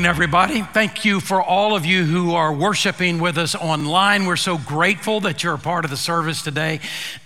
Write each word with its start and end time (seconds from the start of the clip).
Morning, 0.00 0.08
everybody. 0.08 0.62
Thank 0.62 1.04
you 1.04 1.20
for 1.20 1.42
all 1.42 1.76
of 1.76 1.84
you 1.84 2.04
who 2.04 2.32
are 2.32 2.54
worshiping 2.54 3.20
with 3.20 3.36
us 3.36 3.54
online. 3.54 4.24
We're 4.24 4.36
so 4.36 4.56
grateful 4.56 5.20
that 5.20 5.44
you're 5.44 5.52
a 5.52 5.58
part 5.58 5.84
of 5.84 5.90
the 5.90 5.96
service 5.98 6.40
today. 6.40 6.80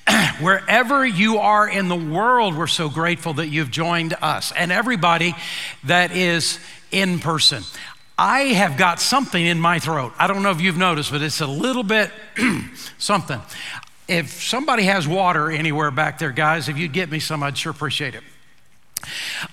Wherever 0.40 1.06
you 1.06 1.38
are 1.38 1.68
in 1.68 1.86
the 1.86 1.94
world, 1.94 2.58
we're 2.58 2.66
so 2.66 2.88
grateful 2.88 3.34
that 3.34 3.46
you've 3.46 3.70
joined 3.70 4.16
us 4.20 4.52
and 4.56 4.72
everybody 4.72 5.36
that 5.84 6.16
is 6.16 6.58
in 6.90 7.20
person. 7.20 7.62
I 8.18 8.40
have 8.40 8.76
got 8.76 8.98
something 8.98 9.46
in 9.46 9.60
my 9.60 9.78
throat. 9.78 10.12
I 10.18 10.26
don't 10.26 10.42
know 10.42 10.50
if 10.50 10.60
you've 10.60 10.76
noticed, 10.76 11.12
but 11.12 11.22
it's 11.22 11.40
a 11.40 11.46
little 11.46 11.84
bit 11.84 12.10
something. 12.98 13.40
If 14.08 14.42
somebody 14.42 14.82
has 14.82 15.06
water 15.06 15.48
anywhere 15.48 15.92
back 15.92 16.18
there, 16.18 16.32
guys, 16.32 16.68
if 16.68 16.76
you'd 16.76 16.92
get 16.92 17.08
me 17.08 17.20
some, 17.20 17.44
I'd 17.44 17.56
sure 17.56 17.70
appreciate 17.70 18.16
it. 18.16 18.24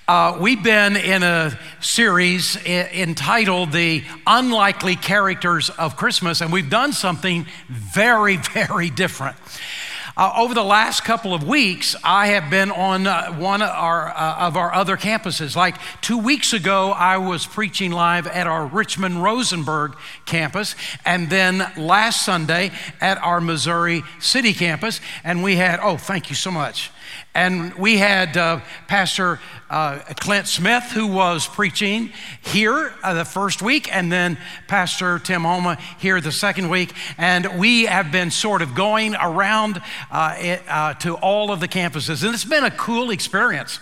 Uh, 0.08 0.38
we've 0.40 0.64
been 0.64 0.96
in 0.96 1.24
a 1.24 1.58
series 1.80 2.58
entitled 2.66 3.72
The 3.72 4.04
Unlikely 4.28 4.96
Characters 4.96 5.70
of 5.70 5.96
Christmas, 5.98 6.42
and 6.42 6.52
we've 6.52 6.70
done 6.70 6.94
something 6.94 7.46
very, 7.70 8.38
very 8.54 8.90
different. 8.90 9.38
Uh, 10.18 10.34
over 10.36 10.54
the 10.54 10.64
last 10.64 11.04
couple 11.04 11.34
of 11.34 11.48
weeks, 11.48 11.96
I 12.04 12.28
have 12.28 12.50
been 12.50 12.70
on 12.70 13.08
uh, 13.08 13.34
one 13.34 13.62
of 13.62 13.70
our, 13.70 14.10
uh, 14.10 14.48
of 14.48 14.58
our 14.58 14.74
other 14.74 14.98
campuses. 14.98 15.56
Like 15.56 15.78
two 16.02 16.18
weeks 16.18 16.52
ago, 16.52 16.92
I 16.92 17.18
was 17.18 17.46
preaching 17.46 17.92
live 17.92 18.28
at 18.28 18.46
our 18.46 18.66
Richmond 18.66 19.24
Rosenberg 19.24 19.96
campus, 20.26 20.76
and 21.06 21.30
then 21.30 21.72
last 21.78 22.26
Sunday 22.26 22.72
at 23.00 23.18
our 23.20 23.40
Missouri 23.40 24.04
City 24.20 24.54
campus. 24.54 25.00
And 25.24 25.44
we 25.44 25.56
had, 25.56 25.80
oh, 25.82 25.96
thank 25.96 26.30
you 26.30 26.36
so 26.36 26.52
much. 26.52 26.92
And 27.34 27.74
we 27.76 27.98
had 27.98 28.36
uh, 28.36 28.60
Pastor 28.88 29.40
uh, 29.70 30.00
Clint 30.20 30.48
Smith, 30.48 30.84
who 30.92 31.08
was 31.08 31.48
preaching 31.48 32.12
here 32.42 32.94
uh, 33.04 33.14
the 33.14 33.24
first 33.24 33.62
week, 33.62 33.94
and 33.96 34.12
then 34.12 34.38
Pastor 34.68 35.18
Tim 35.18 35.44
Homa 35.44 35.78
here 35.98 36.20
the 36.20 36.34
second 36.34 36.70
week. 36.70 36.92
And 37.18 37.58
we 37.58 37.86
have 37.86 38.12
been 38.12 38.32
sort 38.32 38.62
of 38.62 38.76
going 38.76 39.16
around 39.16 39.82
uh, 40.12 40.36
it, 40.40 40.62
uh, 40.68 40.96
to 40.96 41.16
all 41.16 41.52
of 41.52 41.62
the 41.62 41.70
campuses. 41.70 42.22
And 42.22 42.34
it's 42.34 42.44
been 42.44 42.66
a 42.66 42.72
cool 42.72 43.12
experience. 43.12 43.80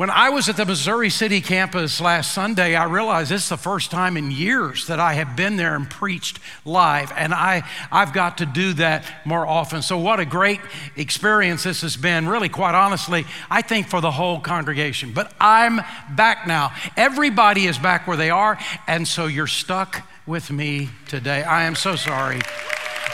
When 0.00 0.08
I 0.08 0.30
was 0.30 0.48
at 0.48 0.56
the 0.56 0.64
Missouri 0.64 1.10
City 1.10 1.42
campus 1.42 2.00
last 2.00 2.32
Sunday, 2.32 2.74
I 2.74 2.84
realized 2.84 3.30
this 3.30 3.42
is 3.42 3.48
the 3.50 3.58
first 3.58 3.90
time 3.90 4.16
in 4.16 4.30
years 4.30 4.86
that 4.86 4.98
I 4.98 5.12
have 5.12 5.36
been 5.36 5.56
there 5.56 5.76
and 5.76 5.90
preached 5.90 6.38
live, 6.64 7.12
and 7.14 7.34
I, 7.34 7.68
I've 7.92 8.14
got 8.14 8.38
to 8.38 8.46
do 8.46 8.72
that 8.72 9.04
more 9.26 9.46
often. 9.46 9.82
So, 9.82 9.98
what 9.98 10.18
a 10.18 10.24
great 10.24 10.60
experience 10.96 11.64
this 11.64 11.82
has 11.82 11.98
been, 11.98 12.26
really, 12.26 12.48
quite 12.48 12.74
honestly, 12.74 13.26
I 13.50 13.60
think 13.60 13.88
for 13.88 14.00
the 14.00 14.10
whole 14.10 14.40
congregation. 14.40 15.12
But 15.12 15.34
I'm 15.38 15.80
back 16.08 16.46
now. 16.46 16.72
Everybody 16.96 17.66
is 17.66 17.76
back 17.76 18.06
where 18.06 18.16
they 18.16 18.30
are, 18.30 18.58
and 18.86 19.06
so 19.06 19.26
you're 19.26 19.46
stuck 19.46 20.08
with 20.26 20.50
me 20.50 20.88
today. 21.08 21.42
I 21.42 21.64
am 21.64 21.74
so 21.74 21.96
sorry. 21.96 22.40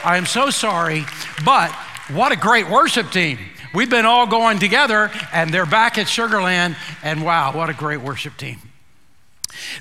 I 0.04 0.18
am 0.18 0.26
so 0.26 0.50
sorry, 0.50 1.04
but 1.44 1.72
what 2.12 2.30
a 2.30 2.36
great 2.36 2.70
worship 2.70 3.10
team. 3.10 3.40
We've 3.76 3.90
been 3.90 4.06
all 4.06 4.26
going 4.26 4.58
together, 4.58 5.10
and 5.34 5.52
they're 5.52 5.66
back 5.66 5.98
at 5.98 6.06
Sugarland, 6.06 6.76
and 7.02 7.22
wow, 7.22 7.54
what 7.54 7.68
a 7.68 7.74
great 7.74 8.00
worship 8.00 8.38
team. 8.38 8.58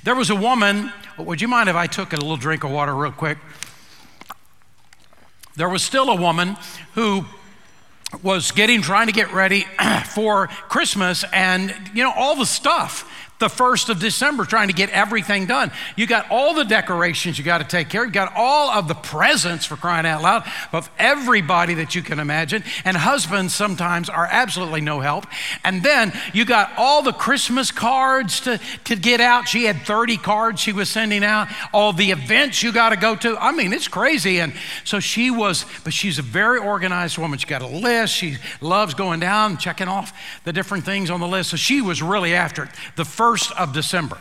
There 0.03 0.15
was 0.15 0.29
a 0.29 0.35
woman, 0.35 0.91
would 1.17 1.39
you 1.39 1.47
mind 1.47 1.69
if 1.69 1.77
I 1.77 1.87
took 1.87 2.11
a 2.11 2.17
little 2.17 2.35
drink 2.35 2.65
of 2.65 2.71
water 2.71 2.93
real 2.93 3.13
quick? 3.13 3.37
There 5.55 5.69
was 5.69 5.81
still 5.81 6.09
a 6.09 6.15
woman 6.15 6.57
who 6.95 7.23
was 8.21 8.51
getting, 8.51 8.81
trying 8.81 9.07
to 9.07 9.13
get 9.13 9.31
ready 9.31 9.65
for 10.13 10.47
Christmas, 10.47 11.23
and 11.31 11.73
you 11.93 12.03
know, 12.03 12.11
all 12.13 12.35
the 12.35 12.45
stuff 12.45 13.09
the 13.39 13.47
1st 13.47 13.89
of 13.89 13.99
December 13.99 14.45
trying 14.45 14.69
to 14.69 14.73
get 14.73 14.89
everything 14.91 15.45
done. 15.45 15.71
You 15.97 16.07
got 16.07 16.27
all 16.31 16.53
the 16.53 16.63
decorations 16.63 17.37
you 17.37 17.43
got 17.43 17.57
to 17.57 17.65
take 17.65 17.89
care 17.89 18.03
of. 18.03 18.07
You 18.07 18.13
got 18.13 18.31
all 18.35 18.69
of 18.69 18.87
the 18.87 18.93
presents 18.93 19.65
for 19.65 19.75
crying 19.75 20.05
out 20.05 20.21
loud 20.21 20.49
of 20.71 20.89
everybody 20.97 21.73
that 21.75 21.95
you 21.95 22.01
can 22.01 22.19
imagine. 22.19 22.63
And 22.85 22.95
husbands 22.95 23.53
sometimes 23.53 24.09
are 24.09 24.27
absolutely 24.29 24.81
no 24.81 25.01
help. 25.01 25.25
And 25.65 25.83
then 25.83 26.13
you 26.33 26.45
got 26.45 26.71
all 26.77 27.01
the 27.01 27.11
Christmas 27.11 27.71
cards 27.71 28.39
to, 28.41 28.59
to 28.85 28.95
get 28.95 29.19
out. 29.19 29.49
She 29.49 29.65
had 29.65 29.81
30 29.81 30.17
cards 30.17 30.61
she 30.61 30.71
was 30.71 30.89
sending 30.89 31.23
out, 31.23 31.49
all 31.73 31.91
the 31.91 32.11
events 32.11 32.63
you 32.63 32.71
got 32.71 32.89
to 32.89 32.95
go 32.95 33.15
to. 33.17 33.37
I 33.37 33.51
mean, 33.51 33.73
it's 33.73 33.89
crazy. 33.89 34.39
And 34.39 34.53
so 34.85 35.01
she 35.01 35.29
was, 35.29 35.65
but 35.83 35.91
she's 35.91 36.19
a 36.19 36.23
very 36.23 36.59
organized 36.59 37.17
woman. 37.17 37.37
She 37.37 37.47
got 37.47 37.61
a 37.61 37.67
list. 37.67 38.13
She 38.13 38.37
loves 38.61 38.93
going 38.93 39.19
down 39.19 39.57
checking 39.57 39.89
off 39.89 40.13
the 40.45 40.53
different 40.53 40.85
things 40.85 41.09
on 41.09 41.19
the 41.19 41.27
list. 41.27 41.49
So 41.49 41.57
she 41.57 41.81
was 41.81 42.01
really 42.01 42.33
after 42.33 42.63
it. 42.63 42.69
The 42.95 43.03
first 43.03 43.24
1st 43.25 43.51
of 43.57 43.73
December. 43.73 44.17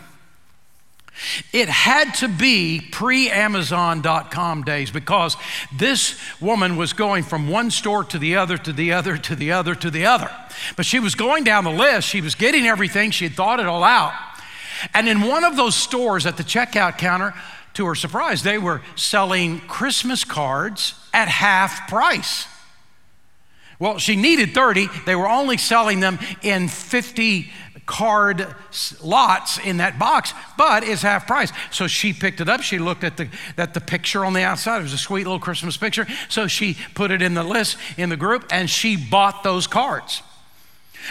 It 1.53 1.69
had 1.69 2.13
to 2.15 2.29
be 2.29 2.81
pre 2.81 3.31
Amazon.com 3.31 4.65
days 4.65 4.91
because 4.91 5.37
this 5.77 6.19
woman 6.41 6.77
was 6.77 6.93
going 6.93 7.23
from 7.23 7.49
one 7.49 7.71
store 7.71 8.03
to 8.05 8.19
the 8.19 8.37
other, 8.37 8.59
to 8.59 8.73
the 8.73 8.93
other, 8.93 9.17
to 9.17 9.37
the 9.37 9.53
other, 9.53 9.75
to 9.77 9.91
the 9.91 10.07
other. 10.07 10.31
But 10.77 10.87
she 10.87 10.99
was 10.99 11.15
going 11.15 11.45
down 11.45 11.65
the 11.65 11.71
list, 11.71 12.09
she 12.09 12.21
was 12.21 12.35
getting 12.35 12.67
everything, 12.67 13.11
she 13.11 13.25
had 13.25 13.35
thought 13.35 13.61
it 13.61 13.67
all 13.67 13.85
out. 13.85 14.13
And 14.93 15.09
in 15.09 15.21
one 15.21 15.45
of 15.45 15.57
those 15.57 15.77
stores 15.77 16.27
at 16.27 16.37
the 16.37 16.43
checkout 16.43 16.99
counter, 16.99 17.33
to 17.75 17.87
her 17.87 17.95
surprise, 17.95 18.43
they 18.43 18.59
were 18.59 18.83
selling 18.97 19.61
Christmas 19.61 20.25
cards 20.25 20.95
at 21.13 21.29
half 21.29 21.89
price. 21.89 22.47
Well, 23.79 23.99
she 23.99 24.17
needed 24.17 24.55
30. 24.55 24.89
They 25.07 25.17
were 25.17 25.29
only 25.29 25.59
selling 25.59 26.01
them 26.01 26.19
in 26.43 26.69
50 26.69 27.51
card 27.87 28.47
lots 29.03 29.59
in 29.59 29.79
that 29.79 29.99
box, 29.99 30.33
but 30.57 30.85
it's 30.85 31.03
half 31.03 31.27
price. 31.27 31.53
So 31.71 31.87
she 31.87 32.13
picked 32.13 32.41
it 32.41 32.49
up. 32.49 32.63
She 32.63 32.79
looked 32.79 33.05
at 33.05 33.17
the, 33.17 33.29
at 33.57 33.75
the 33.75 33.81
picture 33.81 34.25
on 34.25 34.33
the 34.33 34.43
outside. 34.43 34.79
It 34.79 34.83
was 34.83 34.93
a 34.93 34.99
sweet 34.99 35.25
little 35.25 35.39
Christmas 35.39 35.77
picture. 35.77 36.07
So 36.29 36.47
she 36.47 36.77
put 36.95 37.11
it 37.11 37.23
in 37.23 37.35
the 37.35 37.45
list 37.45 37.77
in 37.97 38.09
the 38.09 38.17
group 38.17 38.47
and 38.51 38.69
she 38.69 38.97
bought 38.97 39.43
those 39.43 39.67
cards. 39.67 40.23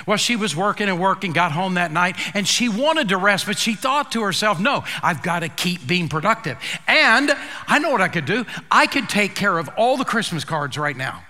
Well, 0.07 0.17
she 0.17 0.35
was 0.35 0.55
working 0.55 0.89
and 0.89 0.99
working, 0.99 1.33
got 1.33 1.51
home 1.51 1.75
that 1.75 1.91
night, 1.91 2.15
and 2.33 2.47
she 2.47 2.67
wanted 2.67 3.09
to 3.09 3.17
rest, 3.17 3.45
but 3.45 3.59
she 3.59 3.75
thought 3.75 4.11
to 4.13 4.23
herself, 4.23 4.59
no, 4.59 4.83
I've 5.03 5.21
got 5.21 5.41
to 5.41 5.49
keep 5.49 5.85
being 5.85 6.09
productive. 6.09 6.57
And 6.87 7.31
I 7.67 7.77
know 7.77 7.91
what 7.91 8.01
I 8.01 8.07
could 8.07 8.25
do. 8.25 8.45
I 8.71 8.87
could 8.87 9.07
take 9.07 9.35
care 9.35 9.57
of 9.57 9.69
all 9.77 9.97
the 9.97 10.05
Christmas 10.05 10.43
cards 10.43 10.77
right 10.77 10.97
now. 10.97 11.23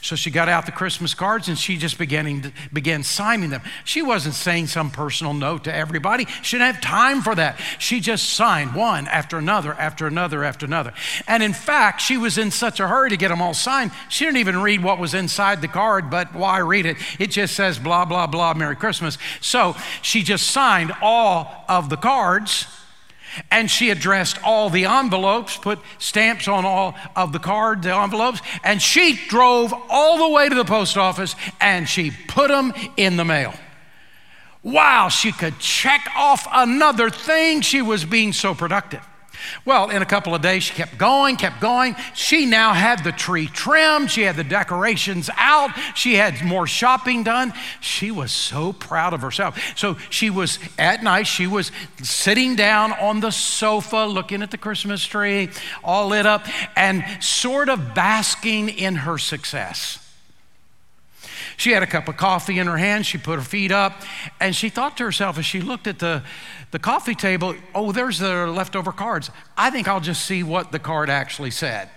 So 0.00 0.16
she 0.16 0.30
got 0.30 0.48
out 0.48 0.66
the 0.66 0.72
Christmas 0.72 1.14
cards 1.14 1.48
and 1.48 1.58
she 1.58 1.76
just 1.76 1.98
began, 1.98 2.52
began 2.72 3.02
signing 3.02 3.50
them. 3.50 3.62
She 3.84 4.02
wasn't 4.02 4.34
saying 4.34 4.68
some 4.68 4.90
personal 4.90 5.34
note 5.34 5.64
to 5.64 5.74
everybody. 5.74 6.26
She 6.42 6.58
didn't 6.58 6.74
have 6.74 6.82
time 6.82 7.22
for 7.22 7.34
that. 7.34 7.58
She 7.78 8.00
just 8.00 8.30
signed 8.30 8.74
one 8.74 9.06
after 9.08 9.38
another, 9.38 9.74
after 9.74 10.06
another, 10.06 10.44
after 10.44 10.66
another. 10.66 10.92
And 11.26 11.42
in 11.42 11.52
fact, 11.52 12.00
she 12.00 12.16
was 12.16 12.38
in 12.38 12.50
such 12.50 12.80
a 12.80 12.88
hurry 12.88 13.10
to 13.10 13.16
get 13.16 13.28
them 13.28 13.42
all 13.42 13.54
signed, 13.54 13.92
she 14.08 14.24
didn't 14.24 14.38
even 14.38 14.60
read 14.62 14.82
what 14.82 14.98
was 14.98 15.14
inside 15.14 15.60
the 15.60 15.68
card, 15.68 16.10
but 16.10 16.34
why 16.34 16.58
read 16.58 16.86
it? 16.86 16.96
It 17.18 17.30
just 17.30 17.54
says 17.54 17.78
blah, 17.78 18.04
blah, 18.04 18.26
blah, 18.26 18.54
Merry 18.54 18.76
Christmas. 18.76 19.18
So 19.40 19.76
she 20.02 20.22
just 20.22 20.46
signed 20.50 20.92
all 21.02 21.64
of 21.68 21.90
the 21.90 21.96
cards 21.96 22.66
and 23.50 23.70
she 23.70 23.90
addressed 23.90 24.42
all 24.42 24.70
the 24.70 24.84
envelopes, 24.84 25.56
put 25.56 25.78
stamps 25.98 26.48
on 26.48 26.64
all 26.64 26.94
of 27.16 27.32
the 27.32 27.38
card, 27.38 27.82
the 27.82 27.94
envelopes, 27.94 28.40
and 28.62 28.80
she 28.80 29.18
drove 29.28 29.72
all 29.88 30.18
the 30.18 30.34
way 30.34 30.48
to 30.48 30.54
the 30.54 30.64
post 30.64 30.96
office 30.96 31.34
and 31.60 31.88
she 31.88 32.10
put 32.28 32.48
them 32.48 32.72
in 32.96 33.16
the 33.16 33.24
mail. 33.24 33.54
Wow, 34.62 35.08
she 35.08 35.30
could 35.30 35.58
check 35.58 36.08
off 36.16 36.46
another 36.50 37.10
thing. 37.10 37.60
She 37.60 37.82
was 37.82 38.04
being 38.04 38.32
so 38.32 38.54
productive. 38.54 39.06
Well, 39.64 39.90
in 39.90 40.02
a 40.02 40.06
couple 40.06 40.34
of 40.34 40.42
days, 40.42 40.62
she 40.62 40.74
kept 40.74 40.98
going, 40.98 41.36
kept 41.36 41.60
going. 41.60 41.96
She 42.14 42.46
now 42.46 42.72
had 42.72 43.02
the 43.04 43.12
tree 43.12 43.46
trimmed, 43.46 44.10
she 44.10 44.22
had 44.22 44.36
the 44.36 44.44
decorations 44.44 45.30
out, 45.36 45.70
she 45.94 46.14
had 46.14 46.44
more 46.44 46.66
shopping 46.66 47.22
done. 47.22 47.52
She 47.80 48.10
was 48.10 48.32
so 48.32 48.72
proud 48.72 49.14
of 49.14 49.22
herself. 49.22 49.58
So 49.76 49.96
she 50.10 50.30
was 50.30 50.58
at 50.78 51.02
night, 51.02 51.26
she 51.26 51.46
was 51.46 51.72
sitting 52.02 52.56
down 52.56 52.92
on 52.92 53.20
the 53.20 53.30
sofa 53.30 54.06
looking 54.06 54.42
at 54.42 54.50
the 54.50 54.58
Christmas 54.58 55.04
tree, 55.04 55.50
all 55.82 56.08
lit 56.08 56.26
up, 56.26 56.46
and 56.76 57.04
sort 57.20 57.68
of 57.68 57.94
basking 57.94 58.68
in 58.68 58.96
her 58.96 59.18
success. 59.18 60.03
She 61.56 61.72
had 61.72 61.82
a 61.82 61.86
cup 61.86 62.08
of 62.08 62.16
coffee 62.16 62.58
in 62.58 62.66
her 62.66 62.76
hand. 62.76 63.06
She 63.06 63.18
put 63.18 63.36
her 63.38 63.44
feet 63.44 63.70
up, 63.70 64.02
and 64.40 64.54
she 64.54 64.68
thought 64.68 64.96
to 64.98 65.04
herself 65.04 65.38
as 65.38 65.46
she 65.46 65.60
looked 65.60 65.86
at 65.86 65.98
the, 65.98 66.22
the 66.70 66.78
coffee 66.78 67.14
table, 67.14 67.54
oh, 67.74 67.92
there's 67.92 68.18
the 68.18 68.46
leftover 68.46 68.92
cards. 68.92 69.30
I 69.56 69.70
think 69.70 69.88
I'll 69.88 70.00
just 70.00 70.24
see 70.24 70.42
what 70.42 70.72
the 70.72 70.78
card 70.78 71.10
actually 71.10 71.50
said. 71.50 71.88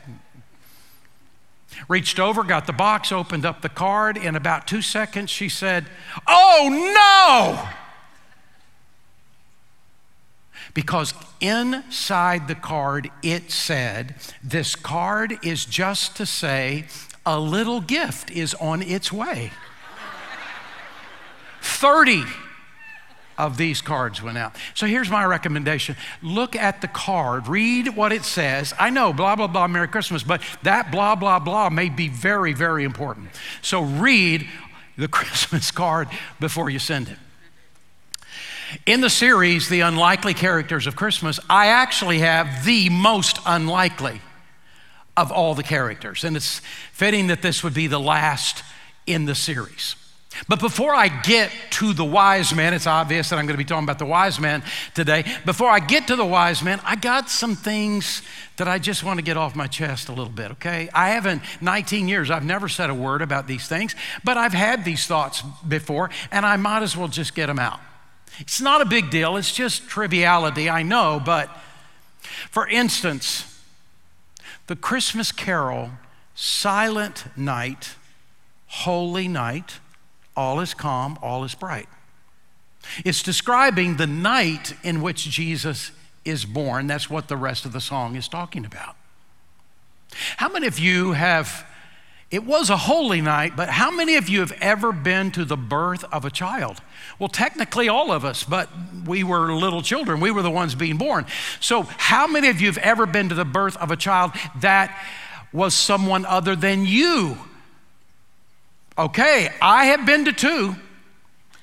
Reached 1.87 2.19
over, 2.19 2.43
got 2.43 2.65
the 2.65 2.73
box, 2.73 3.11
opened 3.11 3.45
up 3.45 3.61
the 3.61 3.69
card. 3.69 4.17
In 4.17 4.35
about 4.35 4.67
two 4.67 4.81
seconds, 4.81 5.29
she 5.29 5.49
said, 5.49 5.85
Oh 6.27 6.69
no! 6.95 7.69
Because 10.73 11.13
inside 11.41 12.47
the 12.47 12.55
card, 12.55 13.09
it 13.23 13.51
said, 13.51 14.15
This 14.43 14.75
card 14.75 15.39
is 15.43 15.65
just 15.65 16.15
to 16.17 16.25
say, 16.25 16.85
a 17.27 17.37
little 17.37 17.81
gift 17.81 18.31
is 18.31 18.53
on 18.55 18.81
its 18.81 19.11
way. 19.11 19.51
30 21.61 22.23
of 23.37 23.57
these 23.57 23.81
cards 23.81 24.23
went 24.23 24.37
out. 24.37 24.55
So 24.73 24.87
here's 24.87 25.09
my 25.09 25.25
recommendation 25.25 25.97
look 26.23 26.55
at 26.55 26.79
the 26.79 26.87
card, 26.87 27.49
read 27.49 27.95
what 27.95 28.13
it 28.13 28.23
says. 28.23 28.73
I 28.79 28.89
know, 28.89 29.11
blah, 29.11 29.35
blah, 29.35 29.47
blah, 29.47 29.67
Merry 29.67 29.89
Christmas, 29.89 30.23
but 30.23 30.41
that 30.63 30.89
blah, 30.89 31.15
blah, 31.15 31.39
blah 31.39 31.69
may 31.69 31.89
be 31.89 32.07
very, 32.07 32.53
very 32.53 32.85
important. 32.85 33.27
So 33.61 33.83
read 33.83 34.47
the 34.97 35.07
Christmas 35.09 35.69
card 35.69 36.07
before 36.39 36.69
you 36.69 36.79
send 36.79 37.09
it. 37.09 37.17
In 38.85 39.01
the 39.01 39.09
series, 39.09 39.67
The 39.67 39.81
Unlikely 39.81 40.33
Characters 40.33 40.87
of 40.87 40.95
Christmas, 40.95 41.41
I 41.49 41.67
actually 41.67 42.19
have 42.19 42.65
the 42.65 42.89
most 42.89 43.39
unlikely 43.45 44.21
of 45.17 45.31
all 45.31 45.55
the 45.55 45.63
characters. 45.63 46.23
And 46.23 46.37
it's 46.37 46.59
fitting 46.93 47.27
that 47.27 47.41
this 47.41 47.63
would 47.63 47.73
be 47.73 47.87
the 47.87 47.99
last 47.99 48.63
in 49.05 49.25
the 49.25 49.35
series. 49.35 49.95
But 50.47 50.59
before 50.59 50.93
I 50.93 51.07
get 51.07 51.51
to 51.71 51.93
the 51.93 52.05
wise 52.05 52.53
man, 52.53 52.73
it's 52.73 52.85
obvious 52.85 53.29
that 53.29 53.37
I'm 53.37 53.45
going 53.45 53.55
to 53.55 53.63
be 53.63 53.65
talking 53.65 53.85
about 53.85 53.97
the 53.97 54.05
wise 54.05 54.39
man 54.39 54.63
today. 54.93 55.25
Before 55.45 55.69
I 55.69 55.79
get 55.79 56.07
to 56.07 56.15
the 56.15 56.25
wise 56.25 56.61
man, 56.61 56.79
I 56.83 56.95
got 56.95 57.29
some 57.29 57.55
things 57.55 58.21
that 58.57 58.67
I 58.67 58.77
just 58.77 59.03
want 59.03 59.17
to 59.17 59.23
get 59.23 59.35
off 59.35 59.55
my 59.55 59.67
chest 59.67 60.09
a 60.09 60.11
little 60.11 60.31
bit, 60.31 60.51
okay? 60.51 60.89
I 60.93 61.09
haven't, 61.09 61.41
19 61.61 62.07
years, 62.07 62.29
I've 62.29 62.45
never 62.45 62.69
said 62.69 62.89
a 62.89 62.93
word 62.93 63.21
about 63.21 63.47
these 63.47 63.67
things, 63.67 63.95
but 64.23 64.37
I've 64.37 64.53
had 64.53 64.85
these 64.85 65.07
thoughts 65.07 65.41
before, 65.67 66.11
and 66.31 66.45
I 66.45 66.57
might 66.57 66.83
as 66.83 66.95
well 66.95 67.07
just 67.07 67.33
get 67.33 67.47
them 67.47 67.59
out. 67.59 67.79
It's 68.39 68.61
not 68.61 68.81
a 68.81 68.85
big 68.85 69.09
deal, 69.09 69.37
it's 69.37 69.53
just 69.53 69.87
triviality, 69.87 70.69
I 70.69 70.83
know, 70.83 71.19
but 71.23 71.49
for 72.51 72.67
instance, 72.67 73.56
the 74.67 74.75
Christmas 74.75 75.31
carol, 75.31 75.91
Silent 76.35 77.25
Night, 77.35 77.95
Holy 78.67 79.27
Night, 79.27 79.79
all 80.35 80.59
is 80.59 80.73
calm, 80.73 81.17
all 81.21 81.43
is 81.43 81.55
bright. 81.55 81.89
It's 83.03 83.23
describing 83.23 83.97
the 83.97 84.07
night 84.07 84.73
in 84.83 85.01
which 85.01 85.23
Jesus 85.29 85.91
is 86.23 86.45
born. 86.45 86.87
That's 86.87 87.09
what 87.09 87.27
the 87.27 87.37
rest 87.37 87.65
of 87.65 87.73
the 87.73 87.81
song 87.81 88.15
is 88.15 88.27
talking 88.27 88.65
about. 88.65 88.95
How 90.37 90.49
many 90.49 90.67
of 90.67 90.79
you 90.79 91.13
have, 91.13 91.65
it 92.29 92.45
was 92.45 92.69
a 92.69 92.75
holy 92.75 93.21
night, 93.21 93.55
but 93.55 93.69
how 93.69 93.89
many 93.89 94.15
of 94.15 94.27
you 94.27 94.41
have 94.41 94.51
ever 94.59 94.91
been 94.91 95.31
to 95.31 95.45
the 95.45 95.55
birth 95.55 96.03
of 96.11 96.25
a 96.25 96.29
child? 96.29 96.81
Well, 97.19 97.29
technically, 97.29 97.87
all 97.87 98.11
of 98.11 98.25
us, 98.25 98.43
but 98.43 98.69
we 99.05 99.23
were 99.23 99.53
little 99.53 99.81
children. 99.81 100.19
We 100.19 100.31
were 100.31 100.41
the 100.41 100.51
ones 100.51 100.75
being 100.75 100.97
born. 100.97 101.25
So, 101.61 101.83
how 101.83 102.27
many 102.27 102.49
of 102.49 102.59
you 102.59 102.67
have 102.67 102.77
ever 102.79 103.05
been 103.05 103.29
to 103.29 103.35
the 103.35 103.45
birth 103.45 103.77
of 103.77 103.91
a 103.91 103.95
child 103.95 104.31
that 104.59 104.97
was 105.53 105.73
someone 105.73 106.25
other 106.25 106.55
than 106.55 106.85
you? 106.85 107.37
Okay, 108.97 109.49
I 109.61 109.85
have 109.85 110.05
been 110.05 110.25
to 110.25 110.33
two. 110.33 110.75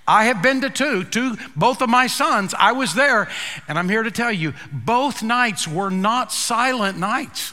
I 0.06 0.25
have 0.26 0.43
been 0.43 0.62
to 0.62 0.70
two, 0.70 1.05
two, 1.05 1.37
both 1.56 1.82
of 1.82 1.90
my 1.90 2.06
sons. 2.06 2.55
I 2.58 2.72
was 2.72 2.94
there, 2.94 3.28
and 3.69 3.78
I'm 3.78 3.88
here 3.88 4.02
to 4.02 4.10
tell 4.10 4.32
you, 4.32 4.55
both 4.72 5.22
nights 5.22 5.69
were 5.69 5.90
not 5.90 6.32
silent 6.32 6.99
nights. 6.99 7.52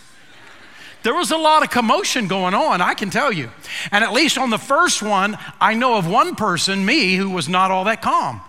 There 1.04 1.16
was 1.16 1.32
a 1.32 1.38
lot 1.38 1.64
of 1.64 1.70
commotion 1.70 2.28
going 2.28 2.54
on, 2.54 2.82
I 2.82 2.94
can 2.94 3.10
tell 3.10 3.32
you. 3.32 3.50
And 3.92 4.04
at 4.04 4.14
least 4.14 4.38
on 4.38 4.50
the 4.50 4.58
first 4.58 5.02
one, 5.02 5.38
I 5.60 5.74
know 5.74 5.98
of 5.98 6.08
one 6.08 6.36
person, 6.36 6.86
me, 6.86 7.16
who 7.16 7.30
was 7.30 7.50
not 7.50 7.72
all 7.72 7.86
that 7.86 8.02
calm. 8.02 8.42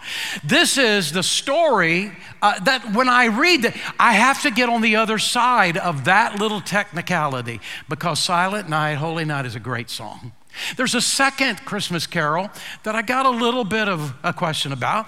This 0.44 0.76
is 0.76 1.12
the 1.12 1.22
story 1.22 2.12
uh, 2.42 2.58
that 2.60 2.94
when 2.94 3.08
I 3.08 3.26
read 3.26 3.62
that, 3.62 3.76
I 3.98 4.14
have 4.14 4.42
to 4.42 4.50
get 4.50 4.68
on 4.68 4.82
the 4.82 4.96
other 4.96 5.18
side 5.18 5.76
of 5.76 6.04
that 6.04 6.38
little 6.38 6.60
technicality 6.60 7.60
because 7.88 8.18
Silent 8.18 8.68
Night, 8.68 8.94
Holy 8.94 9.24
Night 9.24 9.46
is 9.46 9.54
a 9.54 9.60
great 9.60 9.88
song. 9.88 10.32
There's 10.76 10.94
a 10.94 11.00
second 11.00 11.64
Christmas 11.64 12.06
carol 12.06 12.50
that 12.82 12.94
I 12.94 13.02
got 13.02 13.24
a 13.26 13.30
little 13.30 13.64
bit 13.64 13.88
of 13.88 14.14
a 14.22 14.32
question 14.32 14.72
about, 14.72 15.06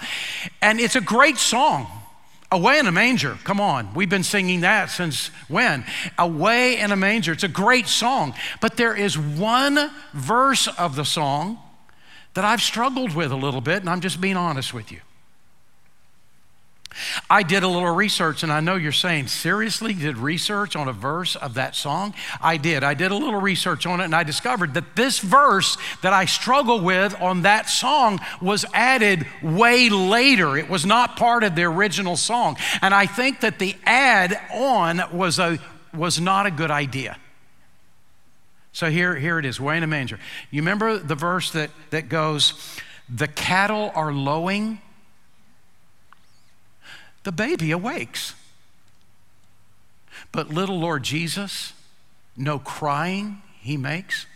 and 0.62 0.80
it's 0.80 0.96
a 0.96 1.00
great 1.00 1.36
song. 1.36 1.86
Away 2.54 2.78
in 2.78 2.86
a 2.86 2.92
manger, 2.92 3.36
come 3.42 3.60
on. 3.60 3.92
We've 3.94 4.08
been 4.08 4.22
singing 4.22 4.60
that 4.60 4.88
since 4.88 5.26
when? 5.48 5.84
Away 6.16 6.78
in 6.78 6.92
a 6.92 6.96
manger. 6.96 7.32
It's 7.32 7.42
a 7.42 7.48
great 7.48 7.88
song. 7.88 8.32
But 8.60 8.76
there 8.76 8.94
is 8.94 9.18
one 9.18 9.90
verse 10.12 10.68
of 10.68 10.94
the 10.94 11.04
song 11.04 11.58
that 12.34 12.44
I've 12.44 12.62
struggled 12.62 13.12
with 13.12 13.32
a 13.32 13.36
little 13.36 13.60
bit, 13.60 13.80
and 13.80 13.90
I'm 13.90 14.00
just 14.00 14.20
being 14.20 14.36
honest 14.36 14.72
with 14.72 14.92
you. 14.92 15.00
I 17.28 17.42
did 17.42 17.62
a 17.62 17.68
little 17.68 17.94
research, 17.94 18.42
and 18.42 18.52
I 18.52 18.60
know 18.60 18.76
you're 18.76 18.92
saying, 18.92 19.28
seriously, 19.28 19.94
did 19.94 20.18
research 20.18 20.76
on 20.76 20.88
a 20.88 20.92
verse 20.92 21.36
of 21.36 21.54
that 21.54 21.74
song? 21.74 22.14
I 22.40 22.56
did. 22.56 22.84
I 22.84 22.94
did 22.94 23.10
a 23.10 23.16
little 23.16 23.40
research 23.40 23.86
on 23.86 24.00
it, 24.00 24.04
and 24.04 24.14
I 24.14 24.22
discovered 24.22 24.74
that 24.74 24.96
this 24.96 25.18
verse 25.18 25.76
that 26.02 26.12
I 26.12 26.24
struggle 26.24 26.80
with 26.80 27.20
on 27.20 27.42
that 27.42 27.68
song 27.68 28.20
was 28.40 28.64
added 28.72 29.26
way 29.42 29.88
later. 29.88 30.56
It 30.56 30.68
was 30.68 30.86
not 30.86 31.16
part 31.16 31.42
of 31.42 31.54
the 31.54 31.64
original 31.64 32.16
song. 32.16 32.56
And 32.82 32.94
I 32.94 33.06
think 33.06 33.40
that 33.40 33.58
the 33.58 33.76
add 33.84 34.38
on 34.52 35.02
was, 35.12 35.38
a, 35.38 35.58
was 35.92 36.20
not 36.20 36.46
a 36.46 36.50
good 36.50 36.70
idea. 36.70 37.16
So 38.72 38.90
here, 38.90 39.14
here 39.14 39.38
it 39.38 39.44
is, 39.44 39.60
way 39.60 39.76
in 39.76 39.84
a 39.84 39.86
manger. 39.86 40.18
You 40.50 40.60
remember 40.62 40.98
the 40.98 41.14
verse 41.14 41.52
that, 41.52 41.70
that 41.90 42.08
goes, 42.08 42.54
The 43.08 43.28
cattle 43.28 43.92
are 43.94 44.12
lowing 44.12 44.80
the 47.24 47.32
baby 47.32 47.70
awakes. 47.70 48.34
But 50.30 50.50
little 50.50 50.78
Lord 50.78 51.02
Jesus, 51.02 51.72
no 52.36 52.58
crying 52.58 53.42
he 53.60 53.76
makes. 53.76 54.26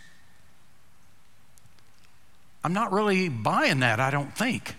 I'm 2.63 2.73
not 2.73 2.91
really 2.91 3.29
buying 3.29 3.79
that, 3.79 3.99
I 3.99 4.11
don't 4.11 4.35
think. 4.35 4.75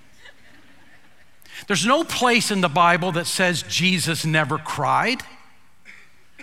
There's 1.66 1.86
no 1.86 2.04
place 2.04 2.50
in 2.50 2.60
the 2.60 2.68
Bible 2.68 3.12
that 3.12 3.26
says 3.26 3.62
Jesus 3.62 4.24
never 4.24 4.58
cried. 4.58 5.22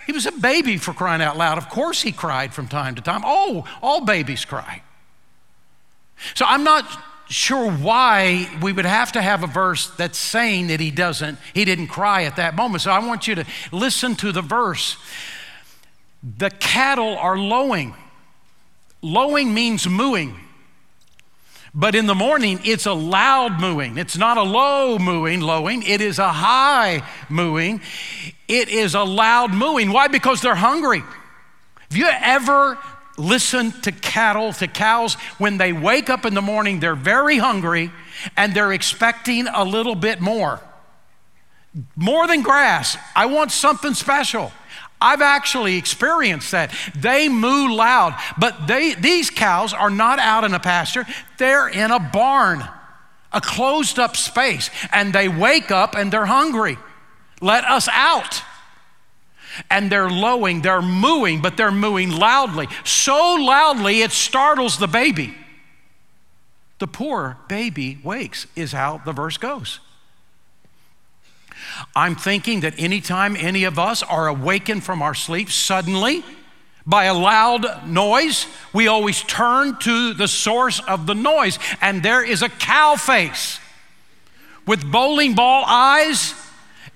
He 0.06 0.12
was 0.12 0.26
a 0.26 0.32
baby 0.32 0.78
for 0.78 0.92
crying 0.92 1.22
out 1.22 1.36
loud. 1.36 1.58
Of 1.58 1.68
course, 1.68 2.02
he 2.02 2.12
cried 2.12 2.54
from 2.54 2.66
time 2.66 2.94
to 2.94 3.02
time. 3.02 3.22
Oh, 3.24 3.64
all 3.82 4.04
babies 4.04 4.44
cry. 4.44 4.82
So 6.34 6.44
I'm 6.46 6.64
not 6.64 6.84
sure 7.28 7.70
why 7.70 8.48
we 8.62 8.72
would 8.72 8.86
have 8.86 9.12
to 9.12 9.22
have 9.22 9.42
a 9.42 9.46
verse 9.46 9.90
that's 9.96 10.18
saying 10.18 10.68
that 10.68 10.80
he 10.80 10.90
doesn't, 10.90 11.38
he 11.54 11.64
didn't 11.64 11.88
cry 11.88 12.24
at 12.24 12.36
that 12.36 12.54
moment. 12.54 12.82
So 12.82 12.90
I 12.90 12.98
want 12.98 13.28
you 13.28 13.34
to 13.36 13.44
listen 13.72 14.16
to 14.16 14.32
the 14.32 14.42
verse. 14.42 14.96
The 16.22 16.50
cattle 16.50 17.16
are 17.18 17.38
lowing. 17.38 17.94
Lowing 19.02 19.54
means 19.54 19.88
mooing. 19.88 20.36
But 21.74 21.94
in 21.94 22.06
the 22.06 22.14
morning, 22.14 22.60
it's 22.64 22.86
a 22.86 22.92
loud 22.92 23.60
mooing. 23.60 23.98
It's 23.98 24.16
not 24.16 24.36
a 24.38 24.42
low 24.42 24.98
mooing, 24.98 25.40
lowing. 25.40 25.82
It 25.82 26.00
is 26.00 26.18
a 26.18 26.32
high 26.32 27.02
mooing. 27.28 27.82
It 28.48 28.68
is 28.68 28.94
a 28.94 29.04
loud 29.04 29.52
mooing. 29.52 29.92
Why? 29.92 30.08
Because 30.08 30.40
they're 30.40 30.54
hungry. 30.54 31.00
Have 31.00 31.96
you 31.96 32.08
ever 32.08 32.78
listen 33.18 33.72
to 33.82 33.92
cattle, 33.92 34.52
to 34.54 34.68
cows. 34.68 35.14
When 35.38 35.58
they 35.58 35.72
wake 35.72 36.08
up 36.08 36.24
in 36.24 36.34
the 36.34 36.42
morning, 36.42 36.80
they're 36.80 36.94
very 36.94 37.38
hungry 37.38 37.90
and 38.36 38.54
they're 38.54 38.72
expecting 38.72 39.46
a 39.48 39.64
little 39.64 39.94
bit 39.94 40.20
more. 40.20 40.60
More 41.96 42.26
than 42.26 42.42
grass. 42.42 42.96
I 43.14 43.26
want 43.26 43.52
something 43.52 43.94
special. 43.94 44.52
I've 45.00 45.20
actually 45.20 45.76
experienced 45.76 46.50
that. 46.52 46.74
They 46.96 47.28
moo 47.28 47.74
loud, 47.74 48.18
but 48.38 48.66
they, 48.66 48.94
these 48.94 49.30
cows 49.30 49.72
are 49.72 49.90
not 49.90 50.18
out 50.18 50.44
in 50.44 50.54
a 50.54 50.60
pasture, 50.60 51.06
they're 51.38 51.68
in 51.68 51.90
a 51.90 52.00
barn, 52.00 52.64
a 53.32 53.40
closed 53.40 53.98
up 53.98 54.16
space, 54.16 54.70
and 54.92 55.12
they 55.12 55.28
wake 55.28 55.70
up 55.70 55.94
and 55.94 56.12
they're 56.12 56.26
hungry. 56.26 56.78
Let 57.40 57.64
us 57.64 57.88
out 57.92 58.42
and 59.70 59.90
they're 59.90 60.10
lowing, 60.10 60.62
they're 60.62 60.82
mooing, 60.82 61.40
but 61.40 61.56
they're 61.56 61.70
mooing 61.70 62.10
loudly. 62.10 62.68
So 62.84 63.34
loudly 63.34 64.02
it 64.02 64.12
startles 64.12 64.78
the 64.78 64.88
baby. 64.88 65.34
The 66.78 66.86
poor 66.86 67.38
baby 67.48 67.98
wakes, 68.02 68.46
is 68.54 68.72
how 68.72 69.02
the 69.04 69.12
verse 69.12 69.36
goes. 69.36 69.80
I'm 71.94 72.16
thinking 72.16 72.60
that 72.60 72.74
anytime 72.78 73.36
any 73.36 73.64
of 73.64 73.78
us 73.78 74.02
are 74.02 74.28
awakened 74.28 74.84
from 74.84 75.02
our 75.02 75.14
sleep 75.14 75.50
suddenly 75.50 76.24
by 76.86 77.04
a 77.04 77.14
loud 77.14 77.86
noise, 77.86 78.46
we 78.72 78.86
always 78.86 79.22
turn 79.22 79.78
to 79.80 80.14
the 80.14 80.28
source 80.28 80.80
of 80.80 81.06
the 81.06 81.14
noise. 81.14 81.58
And 81.80 82.02
there 82.02 82.24
is 82.24 82.42
a 82.42 82.48
cow 82.48 82.96
face 82.96 83.60
with 84.66 84.90
bowling 84.90 85.34
ball 85.34 85.64
eyes 85.66 86.34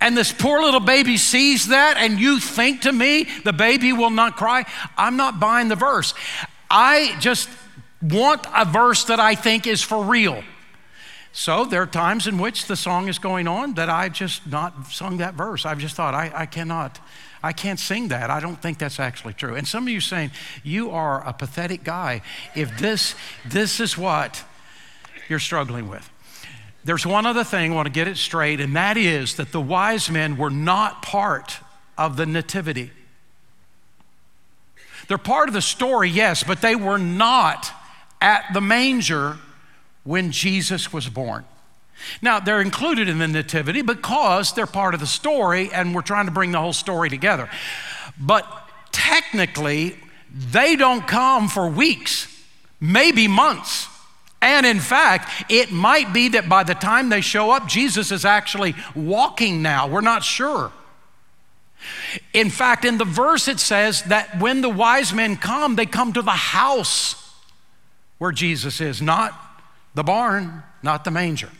and 0.03 0.17
this 0.17 0.33
poor 0.33 0.61
little 0.61 0.81
baby 0.81 1.17
sees 1.17 1.69
that, 1.69 1.97
and 1.97 2.19
you 2.19 2.41
think 2.41 2.83
to 2.83 2.93
me 2.93 3.29
the 3.45 3.53
baby 3.53 3.93
will 3.93 4.11
not 4.11 4.37
cry, 4.37 4.65
I'm 4.99 5.17
not 5.17 5.41
buying 5.41 5.69
the 5.69 5.77
verse. 5.77 6.13
I 6.71 7.17
just 7.21 7.49
want 8.03 8.47
a 8.55 8.65
verse 8.65 9.05
that 9.05 9.21
I 9.21 9.35
think 9.35 9.67
is 9.67 9.81
for 9.81 10.05
real. 10.05 10.43
So 11.33 11.65
there 11.65 11.81
are 11.81 11.87
times 11.87 12.27
in 12.27 12.39
which 12.39 12.67
the 12.67 12.77
song 12.77 13.09
is 13.09 13.19
going 13.19 13.49
on 13.49 13.75
that 13.75 13.89
I've 13.89 14.13
just 14.13 14.47
not 14.47 14.89
sung 14.89 15.19
that 15.19 15.35
verse. 15.35 15.65
I've 15.65 15.79
just 15.79 15.97
thought, 15.97 16.15
I, 16.15 16.31
I 16.35 16.47
cannot, 16.47 17.01
I 17.43 17.53
can't 17.53 17.81
sing 17.81 18.09
that. 18.09 18.29
I 18.29 18.39
don't 18.41 18.61
think 18.61 18.79
that's 18.79 19.01
actually 19.01 19.33
true. 19.33 19.55
And 19.55 19.67
some 19.67 19.85
of 19.85 19.89
you 19.89 20.01
saying, 20.01 20.33
you 20.63 20.91
are 20.91 21.27
a 21.27 21.33
pathetic 21.33 21.85
guy 21.85 22.21
if 22.55 22.77
this, 22.79 23.15
this 23.49 23.81
is 23.81 23.97
what 23.97 24.45
you're 25.29 25.39
struggling 25.39 25.89
with. 25.89 26.12
There's 26.85 27.07
one 27.07 27.27
other 27.27 27.45
thing 27.45 27.73
I 27.73 27.75
want 27.75 27.87
to 27.87 27.93
get 27.93 28.09
it 28.09 28.17
straight, 28.17 28.61
and 28.61 28.75
that 28.77 28.97
is 28.97 29.37
that 29.37 29.53
the 29.53 29.61
wise 29.61 30.11
men 30.11 30.37
were 30.37 30.51
not 30.51 31.03
part 31.03 31.59
of 31.97 32.17
the 32.17 32.27
nativity. 32.27 32.91
They're 35.09 35.19
part 35.19 35.49
of 35.49 35.55
the 35.55 35.63
story, 35.63 36.09
yes, 36.09 36.43
but 36.43 36.61
they 36.61 36.75
were 36.75 36.99
not 36.99 37.71
at 38.21 38.45
the 38.53 38.61
manger 38.61 39.39
when 40.05 40.31
Jesus 40.31 40.93
was 40.93 41.09
born. 41.09 41.45
Now, 42.21 42.41
they're 42.41 42.61
included 42.61 43.09
in 43.09 43.19
the 43.19 43.29
nativity 43.29 43.83
because 43.83 44.53
they're 44.53 44.67
part 44.67 44.95
of 44.95 45.01
the 45.01 45.07
story 45.07 45.71
and 45.73 45.95
we're 45.95 46.03
trying 46.03 46.27
to 46.27 46.33
bring 46.33 46.51
the 46.51 46.61
whole 46.61 46.73
story 46.73 47.09
together. 47.09 47.49
But 48.19 48.47
technically, 48.91 49.97
they 50.33 50.77
don't 50.77 51.07
come 51.07 51.49
for 51.49 51.69
weeks, 51.69 52.27
maybe 52.81 53.29
months. 53.29 53.87
And 54.43 54.67
in 54.67 54.81
fact, 54.81 55.31
it 55.49 55.71
might 55.71 56.13
be 56.13 56.29
that 56.31 56.49
by 56.49 56.65
the 56.65 56.75
time 56.75 57.09
they 57.09 57.21
show 57.21 57.53
up, 57.53 57.69
Jesus 57.69 58.11
is 58.11 58.25
actually 58.25 58.75
walking 58.95 59.63
now. 59.63 59.87
We're 59.87 60.01
not 60.01 60.25
sure. 60.25 60.73
In 62.35 62.51
fact, 62.51 62.85
in 62.85 62.99
the 62.99 63.05
verse 63.05 63.49
it 63.49 63.61
says 63.61 64.03
that 64.05 64.41
when 64.41 64.61
the 64.61 64.69
wise 64.69 65.15
men 65.15 65.37
come, 65.37 65.77
they 65.77 65.87
come 65.87 66.13
to 66.13 66.23
the 66.23 66.31
house 66.31 67.35
where 68.19 68.33
Jesus 68.33 68.81
is, 68.81 69.01
not 69.01 69.33
the 69.95 70.03
barn, 70.03 70.63
not 70.83 71.05
the 71.05 71.11
manger. 71.11 71.51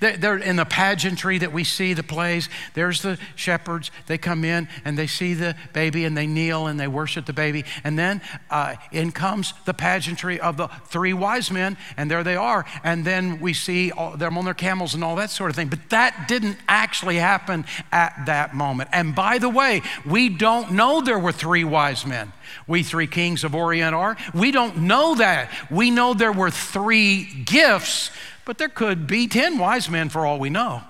They're 0.00 0.38
in 0.38 0.56
the 0.56 0.64
pageantry 0.64 1.38
that 1.38 1.52
we 1.52 1.64
see, 1.64 1.92
the 1.92 2.02
plays. 2.02 2.48
There's 2.74 3.02
the 3.02 3.18
shepherds. 3.34 3.90
They 4.06 4.18
come 4.18 4.44
in 4.44 4.68
and 4.84 4.98
they 4.98 5.06
see 5.06 5.34
the 5.34 5.56
baby 5.72 6.04
and 6.04 6.16
they 6.16 6.26
kneel 6.26 6.66
and 6.66 6.78
they 6.78 6.88
worship 6.88 7.26
the 7.26 7.32
baby. 7.32 7.64
And 7.84 7.98
then 7.98 8.20
uh, 8.50 8.76
in 8.92 9.12
comes 9.12 9.54
the 9.64 9.74
pageantry 9.74 10.40
of 10.40 10.56
the 10.56 10.68
three 10.86 11.12
wise 11.12 11.50
men, 11.50 11.76
and 11.96 12.10
there 12.10 12.22
they 12.22 12.36
are. 12.36 12.64
And 12.84 13.04
then 13.04 13.40
we 13.40 13.52
see 13.52 13.90
all, 13.90 14.16
them 14.16 14.38
on 14.38 14.44
their 14.44 14.54
camels 14.54 14.94
and 14.94 15.02
all 15.02 15.16
that 15.16 15.30
sort 15.30 15.50
of 15.50 15.56
thing. 15.56 15.68
But 15.68 15.90
that 15.90 16.26
didn't 16.28 16.58
actually 16.68 17.16
happen 17.16 17.64
at 17.92 18.26
that 18.26 18.54
moment. 18.54 18.90
And 18.92 19.14
by 19.14 19.38
the 19.38 19.48
way, 19.48 19.82
we 20.04 20.28
don't 20.28 20.72
know 20.72 21.00
there 21.00 21.18
were 21.18 21.32
three 21.32 21.64
wise 21.64 22.06
men. 22.06 22.32
We 22.66 22.82
three 22.82 23.06
kings 23.06 23.44
of 23.44 23.54
Orient 23.54 23.94
are. 23.94 24.16
We 24.34 24.52
don't 24.52 24.78
know 24.78 25.16
that. 25.16 25.50
We 25.70 25.90
know 25.90 26.14
there 26.14 26.32
were 26.32 26.50
three 26.50 27.24
gifts 27.24 28.10
but 28.46 28.56
there 28.56 28.70
could 28.70 29.06
be 29.06 29.26
10 29.28 29.58
wise 29.58 29.90
men 29.90 30.08
for 30.08 30.24
all 30.24 30.38
we 30.38 30.48
know. 30.48 30.82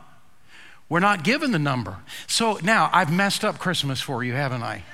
We're 0.89 1.01
not 1.01 1.25
given 1.25 1.51
the 1.51 1.59
number. 1.59 1.97
So 2.29 2.61
now 2.63 2.91
I've 2.93 3.13
messed 3.13 3.45
up 3.45 3.59
Christmas 3.59 4.01
for 4.01 4.23
you, 4.23 4.35
haven't 4.35 4.63
I? 4.63 4.85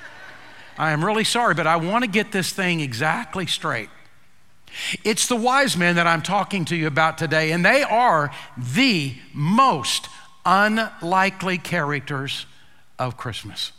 I 0.79 0.93
am 0.93 1.05
really 1.05 1.25
sorry, 1.25 1.53
but 1.53 1.67
I 1.67 1.77
want 1.77 2.05
to 2.05 2.11
get 2.11 2.33
this 2.33 2.51
thing 2.51 2.81
exactly 2.81 3.47
straight. 3.47 3.91
It's 5.05 5.27
the 5.27 5.37
wise 5.37 5.77
men 5.77 5.97
that 5.97 6.07
I'm 6.07 6.23
talking 6.23 6.65
to 6.67 6.77
you 6.77 6.87
about 6.87 7.19
today, 7.19 7.53
and 7.53 7.63
they 7.63 7.83
are 7.83 8.31
the 8.57 9.15
most 9.35 10.09
unlikely 10.47 11.59
characters 11.59 12.47
of 12.99 13.19
Christmas. 13.19 13.73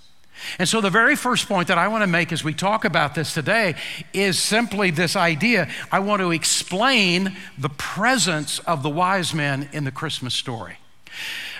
And 0.59 0.67
so, 0.67 0.81
the 0.81 0.89
very 0.89 1.15
first 1.15 1.47
point 1.47 1.67
that 1.67 1.77
I 1.77 1.87
want 1.87 2.03
to 2.03 2.07
make 2.07 2.31
as 2.31 2.43
we 2.43 2.53
talk 2.53 2.85
about 2.85 3.15
this 3.15 3.33
today 3.33 3.75
is 4.13 4.39
simply 4.39 4.91
this 4.91 5.15
idea. 5.15 5.69
I 5.91 5.99
want 5.99 6.21
to 6.21 6.31
explain 6.31 7.35
the 7.57 7.69
presence 7.69 8.59
of 8.59 8.83
the 8.83 8.89
wise 8.89 9.33
men 9.33 9.69
in 9.73 9.83
the 9.83 9.91
Christmas 9.91 10.33
story. 10.33 10.77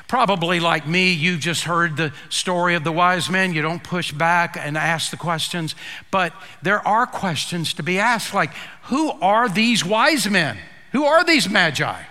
Probably 0.08 0.60
like 0.60 0.88
me, 0.88 1.12
you've 1.12 1.40
just 1.40 1.64
heard 1.64 1.98
the 1.98 2.14
story 2.30 2.76
of 2.76 2.84
the 2.84 2.92
wise 2.92 3.30
men. 3.30 3.54
You 3.54 3.62
don't 3.62 3.84
push 3.84 4.12
back 4.12 4.58
and 4.60 4.78
ask 4.78 5.10
the 5.10 5.18
questions, 5.18 5.76
but 6.12 6.34
there 6.62 6.86
are 6.88 7.08
questions 7.08 7.74
to 7.76 7.84
be 7.84 7.98
asked 8.00 8.34
like, 8.34 8.52
who 8.84 9.12
are 9.12 9.50
these 9.50 9.84
wise 9.84 10.30
men? 10.30 10.58
Who 10.92 11.06
are 11.06 11.24
these 11.24 11.50
magi? 11.50 12.04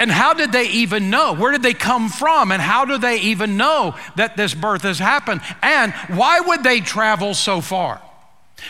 And 0.00 0.10
how 0.10 0.32
did 0.32 0.50
they 0.50 0.66
even 0.70 1.10
know? 1.10 1.34
Where 1.34 1.52
did 1.52 1.62
they 1.62 1.74
come 1.74 2.08
from? 2.08 2.52
And 2.52 2.62
how 2.62 2.86
do 2.86 2.96
they 2.96 3.18
even 3.18 3.58
know 3.58 3.94
that 4.16 4.34
this 4.34 4.54
birth 4.54 4.80
has 4.80 4.98
happened? 4.98 5.42
And 5.60 5.92
why 6.08 6.40
would 6.40 6.62
they 6.62 6.80
travel 6.80 7.34
so 7.34 7.60
far? 7.60 8.00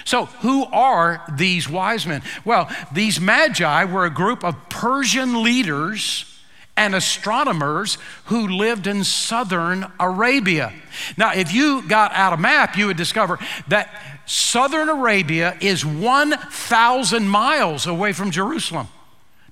So, 0.04 0.25
who 0.25 0.64
are 0.64 1.25
these 1.32 1.68
wise 1.68 2.04
men? 2.04 2.22
Well, 2.44 2.68
these 2.92 3.20
magi 3.20 3.84
were 3.84 4.04
a 4.04 4.10
group 4.10 4.44
of 4.44 4.56
Persian 4.68 5.44
leaders 5.44 6.25
and 6.76 6.96
astronomers 6.96 7.96
who 8.25 8.49
lived 8.49 8.88
in 8.88 9.04
southern 9.04 9.87
Arabia. 10.00 10.72
Now, 11.16 11.32
if 11.32 11.54
you 11.54 11.87
got 11.87 12.12
out 12.12 12.32
a 12.32 12.38
map, 12.38 12.76
you 12.76 12.88
would 12.88 12.96
discover 12.96 13.38
that 13.68 13.94
southern 14.26 14.88
Arabia 14.88 15.56
is 15.60 15.87
1,000 15.87 17.28
miles 17.28 17.87
away 17.87 18.12
from 18.14 18.32
Jerusalem. 18.32 18.88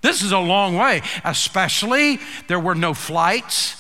This 0.00 0.22
is 0.22 0.32
a 0.32 0.38
long 0.38 0.76
way, 0.76 1.02
especially 1.24 2.20
there 2.46 2.60
were 2.60 2.74
no 2.74 2.94
flights. 2.94 3.76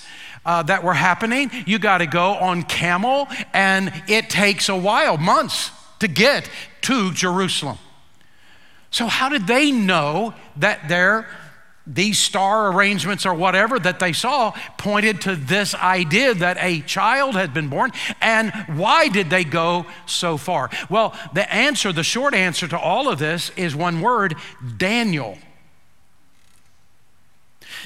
Uh, 0.46 0.62
that 0.62 0.82
were 0.82 0.94
happening. 0.94 1.50
You 1.66 1.78
got 1.78 1.98
to 1.98 2.06
go 2.06 2.32
on 2.32 2.62
camel, 2.62 3.28
and 3.52 3.92
it 4.08 4.30
takes 4.30 4.70
a 4.70 4.76
while, 4.76 5.18
months, 5.18 5.70
to 5.98 6.08
get 6.08 6.48
to 6.82 7.12
Jerusalem. 7.12 7.76
So, 8.90 9.08
how 9.08 9.28
did 9.28 9.46
they 9.46 9.70
know 9.70 10.32
that 10.56 10.88
their 10.88 11.26
these 11.88 12.18
star 12.18 12.70
arrangements 12.70 13.24
or 13.24 13.32
whatever 13.32 13.78
that 13.78 13.98
they 13.98 14.12
saw 14.12 14.52
pointed 14.76 15.22
to 15.22 15.34
this 15.34 15.74
idea 15.74 16.34
that 16.34 16.58
a 16.60 16.80
child 16.82 17.34
had 17.34 17.54
been 17.54 17.68
born. 17.68 17.90
And 18.20 18.52
why 18.74 19.08
did 19.08 19.30
they 19.30 19.44
go 19.44 19.86
so 20.06 20.36
far? 20.36 20.70
Well, 20.90 21.18
the 21.32 21.50
answer, 21.52 21.92
the 21.92 22.04
short 22.04 22.34
answer 22.34 22.68
to 22.68 22.78
all 22.78 23.08
of 23.08 23.18
this 23.18 23.50
is 23.56 23.74
one 23.74 24.02
word 24.02 24.34
Daniel. 24.76 25.38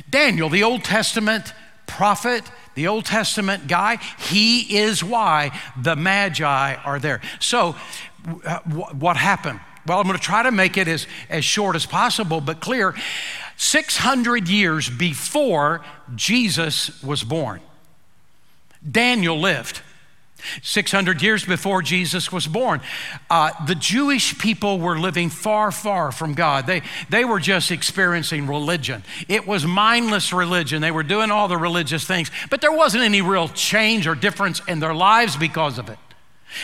Daniel, 0.09 0.49
the 0.49 0.63
Old 0.63 0.85
Testament 0.85 1.53
prophet, 1.87 2.45
the 2.75 2.89
Old 2.89 3.05
Testament 3.05 3.67
guy, 3.67 3.97
he 4.19 4.79
is 4.79 5.05
why 5.05 5.59
the 5.77 5.97
Magi 5.97 6.75
are 6.75 6.99
there. 6.99 7.21
So, 7.39 7.77
uh, 8.45 8.61
what 8.61 9.17
happened? 9.17 9.61
Well, 9.87 9.99
I'm 9.99 10.07
going 10.07 10.19
to 10.19 10.25
try 10.25 10.45
to 10.45 10.53
make 10.53 10.77
it 10.77 10.87
as, 10.87 11.07
as 11.29 11.45
short 11.45 11.75
as 11.75 11.87
possible, 11.87 12.41
but 12.41 12.61
clear. 12.61 12.95
600 13.57 14.49
years 14.49 14.89
before 14.89 15.85
Jesus 16.15 17.03
was 17.03 17.23
born, 17.25 17.61
Daniel 18.89 19.39
lived. 19.39 19.83
600 20.63 21.23
years 21.23 21.45
before 21.45 21.83
Jesus 21.83 22.33
was 22.33 22.47
born. 22.47 22.81
Uh, 23.31 23.51
the 23.67 23.75
Jewish 23.75 24.39
people 24.39 24.79
were 24.79 24.99
living 24.99 25.31
far, 25.31 25.71
far 25.73 26.13
from 26.13 26.35
God. 26.35 26.67
They, 26.67 26.83
they 27.11 27.25
were 27.25 27.41
just 27.41 27.71
experiencing 27.71 28.47
religion. 28.47 29.03
It 29.29 29.47
was 29.47 29.67
mindless 29.67 30.33
religion. 30.33 30.83
They 30.83 30.91
were 30.91 31.03
doing 31.03 31.31
all 31.31 31.49
the 31.49 31.57
religious 31.57 32.05
things, 32.05 32.31
but 32.51 32.61
there 32.61 32.73
wasn't 32.73 33.05
any 33.05 33.23
real 33.23 33.49
change 33.49 34.07
or 34.07 34.15
difference 34.15 34.61
in 34.69 34.81
their 34.81 34.95
lives 34.95 35.37
because 35.37 35.79
of 35.79 35.89
it. 35.89 35.99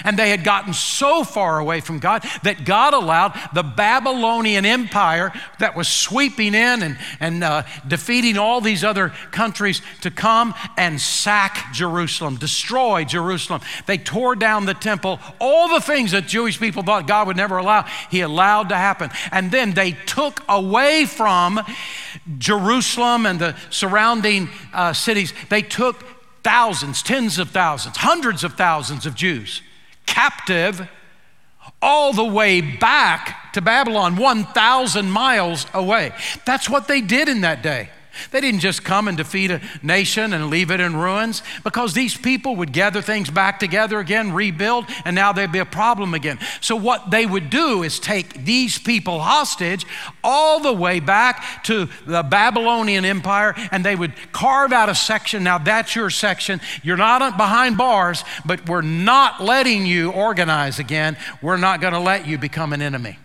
And 0.04 0.18
they 0.18 0.30
had 0.30 0.44
gotten 0.44 0.72
so 0.72 1.24
far 1.24 1.58
away 1.58 1.80
from 1.80 1.98
God 1.98 2.24
that 2.42 2.64
God 2.64 2.94
allowed 2.94 3.38
the 3.54 3.62
Babylonian 3.62 4.64
Empire 4.64 5.32
that 5.58 5.76
was 5.76 5.88
sweeping 5.88 6.54
in 6.54 6.82
and, 6.82 6.98
and 7.20 7.44
uh, 7.44 7.62
defeating 7.86 8.38
all 8.38 8.60
these 8.60 8.84
other 8.84 9.10
countries 9.30 9.82
to 10.02 10.10
come 10.10 10.54
and 10.76 11.00
sack 11.00 11.72
Jerusalem, 11.72 12.36
destroy 12.36 13.04
Jerusalem. 13.04 13.60
They 13.86 13.98
tore 13.98 14.36
down 14.36 14.66
the 14.66 14.74
temple. 14.74 15.20
All 15.40 15.68
the 15.68 15.80
things 15.80 16.12
that 16.12 16.26
Jewish 16.26 16.58
people 16.58 16.82
thought 16.82 17.06
God 17.06 17.26
would 17.26 17.36
never 17.36 17.58
allow, 17.58 17.82
He 18.10 18.20
allowed 18.20 18.68
to 18.70 18.76
happen. 18.76 19.10
And 19.32 19.50
then 19.50 19.72
they 19.72 19.92
took 19.92 20.42
away 20.48 21.04
from 21.04 21.60
Jerusalem 22.38 23.26
and 23.26 23.38
the 23.38 23.56
surrounding 23.70 24.48
uh, 24.72 24.92
cities, 24.92 25.32
they 25.48 25.62
took 25.62 26.04
thousands, 26.42 27.02
tens 27.02 27.38
of 27.38 27.50
thousands, 27.50 27.96
hundreds 27.96 28.44
of 28.44 28.54
thousands 28.54 29.06
of 29.06 29.14
Jews 29.14 29.62
captive 30.08 30.88
all 31.80 32.12
the 32.12 32.24
way 32.24 32.60
back 32.60 33.52
to 33.52 33.60
Babylon, 33.60 34.16
1,000 34.16 35.10
miles 35.10 35.66
away. 35.74 36.12
That's 36.44 36.68
what 36.68 36.88
they 36.88 37.00
did 37.00 37.28
in 37.28 37.42
that 37.42 37.62
day. 37.62 37.90
They 38.30 38.40
didn't 38.40 38.60
just 38.60 38.84
come 38.84 39.08
and 39.08 39.16
defeat 39.16 39.50
a 39.50 39.60
nation 39.82 40.32
and 40.32 40.50
leave 40.50 40.70
it 40.70 40.80
in 40.80 40.96
ruins 40.96 41.42
because 41.64 41.94
these 41.94 42.16
people 42.16 42.56
would 42.56 42.72
gather 42.72 43.02
things 43.02 43.30
back 43.30 43.58
together 43.58 43.98
again, 43.98 44.32
rebuild, 44.32 44.86
and 45.04 45.14
now 45.14 45.32
there'd 45.32 45.52
be 45.52 45.58
a 45.58 45.64
problem 45.64 46.14
again. 46.14 46.38
So, 46.60 46.76
what 46.76 47.10
they 47.10 47.26
would 47.26 47.50
do 47.50 47.82
is 47.82 47.98
take 47.98 48.44
these 48.44 48.78
people 48.78 49.20
hostage 49.20 49.86
all 50.22 50.60
the 50.60 50.72
way 50.72 51.00
back 51.00 51.64
to 51.64 51.88
the 52.06 52.22
Babylonian 52.22 53.04
Empire 53.04 53.54
and 53.70 53.84
they 53.84 53.96
would 53.96 54.12
carve 54.32 54.72
out 54.72 54.88
a 54.88 54.94
section. 54.94 55.44
Now, 55.44 55.58
that's 55.58 55.94
your 55.94 56.10
section. 56.10 56.60
You're 56.82 56.96
not 56.96 57.36
behind 57.36 57.76
bars, 57.76 58.24
but 58.44 58.68
we're 58.68 58.82
not 58.82 59.42
letting 59.42 59.86
you 59.86 60.10
organize 60.10 60.78
again. 60.78 61.16
We're 61.42 61.56
not 61.56 61.80
going 61.80 61.92
to 61.92 62.00
let 62.00 62.26
you 62.26 62.38
become 62.38 62.72
an 62.72 62.82
enemy. 62.82 63.18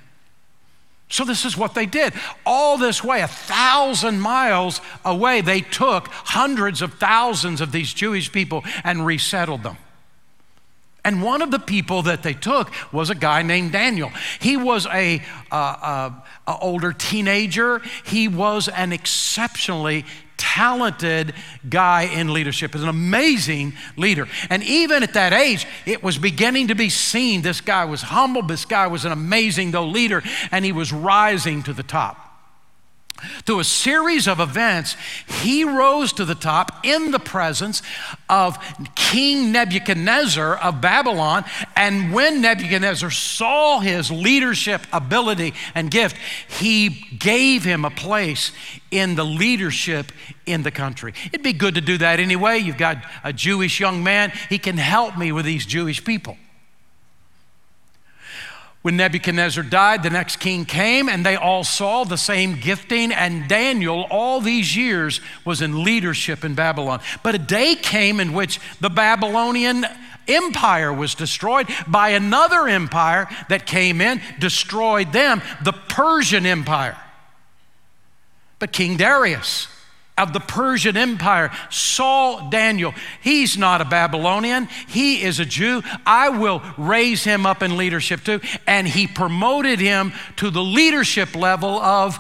So, 1.14 1.24
this 1.24 1.46
is 1.46 1.56
what 1.56 1.76
they 1.76 1.86
did. 1.86 2.16
All 2.44 2.80
this 2.80 3.04
way, 3.04 3.22
a 3.22 3.28
thousand 3.28 4.20
miles 4.20 4.82
away, 5.06 5.42
they 5.42 5.62
took 5.62 6.08
hundreds 6.08 6.82
of 6.82 6.96
thousands 6.96 7.62
of 7.62 7.72
these 7.72 7.94
Jewish 7.94 8.32
people 8.32 8.64
and 8.84 9.06
resettled 9.06 9.62
them. 9.62 9.78
And 11.06 11.22
one 11.22 11.42
of 11.42 11.52
the 11.52 11.60
people 11.60 12.04
that 12.04 12.24
they 12.24 12.34
took 12.34 12.72
was 12.94 13.10
a 13.10 13.16
guy 13.16 13.42
named 13.42 13.74
Daniel. 13.74 14.10
He 14.40 14.56
was 14.56 14.86
a, 14.86 15.22
uh, 15.52 15.56
uh, 15.56 16.12
a 16.48 16.58
older 16.60 16.94
teenager. 16.94 17.82
He 18.06 18.30
was 18.30 18.70
an 18.70 18.94
exceptionally 18.94 20.06
talented 20.38 21.34
guy 21.70 22.04
in 22.04 22.34
leadership, 22.34 22.76
is 22.76 22.84
an 22.84 22.90
amazing 22.90 23.74
leader. 23.98 24.28
And 24.50 24.64
even 24.64 25.04
at 25.04 25.14
that 25.14 25.34
age, 25.34 25.66
it 25.86 26.04
was 26.04 26.18
beginning 26.18 26.68
to 26.68 26.76
be 26.76 26.90
seen 26.90 27.42
this 27.42 27.62
guy 27.62 27.86
was 27.86 28.02
humble, 28.02 28.44
this 28.44 28.66
guy 28.66 28.88
was 28.88 29.06
an 29.06 29.12
amazing, 29.12 29.72
though, 29.72 29.86
leader, 29.86 30.22
and 30.52 30.66
he 30.66 30.72
was 30.72 30.92
rising 30.92 31.64
to 31.64 31.74
the 31.74 31.84
top. 31.84 32.33
Through 33.46 33.60
a 33.60 33.64
series 33.64 34.28
of 34.28 34.40
events, 34.40 34.96
he 35.42 35.64
rose 35.64 36.14
to 36.14 36.26
the 36.26 36.36
top 36.36 36.86
in 36.86 37.12
the 37.12 37.20
presence 37.20 37.82
of 38.30 38.58
King 38.96 39.52
Nebuchadnezzar 39.52 40.58
of 40.58 40.82
Babylon. 40.82 41.46
And 41.76 42.14
when 42.14 42.42
Nebuchadnezzar 42.42 43.12
saw 43.12 43.80
his 43.80 44.12
leadership 44.12 44.82
ability 44.92 45.54
and 45.76 45.90
gift, 45.92 46.16
he 46.48 46.90
gave 46.90 47.64
him 47.64 47.86
a 47.86 47.92
place 47.92 48.52
in 48.92 49.16
the 49.16 49.26
leadership 49.26 50.12
in 50.46 50.64
the 50.64 50.72
country. 50.72 51.14
It'd 51.28 51.44
be 51.44 51.54
good 51.54 51.76
to 51.76 51.82
do 51.82 51.98
that 51.98 52.20
anyway. 52.20 52.60
You've 52.60 52.78
got 52.78 52.98
a 53.24 53.34
Jewish 53.34 53.80
young 53.80 54.04
man, 54.04 54.32
he 54.50 54.58
can 54.58 54.78
help 54.78 55.18
me 55.18 55.32
with 55.32 55.46
these 55.46 55.66
Jewish 55.66 56.04
people. 56.04 56.38
When 58.84 58.98
Nebuchadnezzar 58.98 59.64
died, 59.64 60.04
the 60.04 60.10
next 60.10 60.42
king 60.42 60.66
came, 60.66 61.08
and 61.08 61.26
they 61.26 61.38
all 61.38 61.64
saw 61.64 62.04
the 62.04 62.18
same 62.18 62.60
gifting. 62.60 63.14
And 63.14 63.48
Daniel, 63.48 64.06
all 64.12 64.42
these 64.42 64.76
years, 64.76 65.22
was 65.46 65.62
in 65.62 65.86
leadership 65.86 66.44
in 66.44 66.54
Babylon. 66.54 67.00
But 67.24 67.34
a 67.34 67.40
day 67.40 67.76
came 67.76 68.20
in 68.20 68.34
which 68.34 68.60
the 68.82 68.90
Babylonian 68.90 69.86
empire 70.28 70.92
was 70.92 71.16
destroyed 71.16 71.68
by 71.88 72.10
another 72.10 72.68
empire 72.68 73.30
that 73.48 73.66
came 73.66 74.02
in, 74.02 74.22
destroyed 74.38 75.14
them, 75.14 75.42
the 75.64 75.72
Persian 75.72 76.46
Empire. 76.46 76.98
But 78.60 78.74
King 78.74 78.98
Darius, 78.98 79.68
of 80.18 80.34
the 80.34 80.40
Persian 80.40 80.96
Empire 80.96 81.52
saw 81.70 82.50
Daniel. 82.50 82.94
He's 83.22 83.58
not 83.58 83.82
a 83.82 83.86
Babylonian, 83.86 84.68
he 84.88 85.22
is 85.22 85.40
a 85.40 85.46
Jew. 85.46 85.82
I 86.06 86.30
will 86.30 86.62
raise 86.78 87.24
him 87.24 87.46
up 87.46 87.64
in 87.64 87.78
leadership 87.78 88.24
too. 88.24 88.42
And 88.68 88.88
he 88.88 89.08
promoted 89.08 89.80
him 89.80 90.14
to 90.38 90.50
the 90.50 90.64
leadership 90.64 91.36
level 91.36 91.80
of 91.80 92.20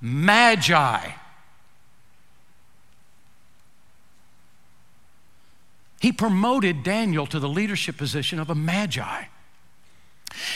Magi. 0.00 1.12
He 6.00 6.12
promoted 6.12 6.84
Daniel 6.84 7.26
to 7.26 7.40
the 7.40 7.48
leadership 7.48 7.96
position 7.96 8.38
of 8.38 8.50
a 8.50 8.54
Magi. 8.54 9.24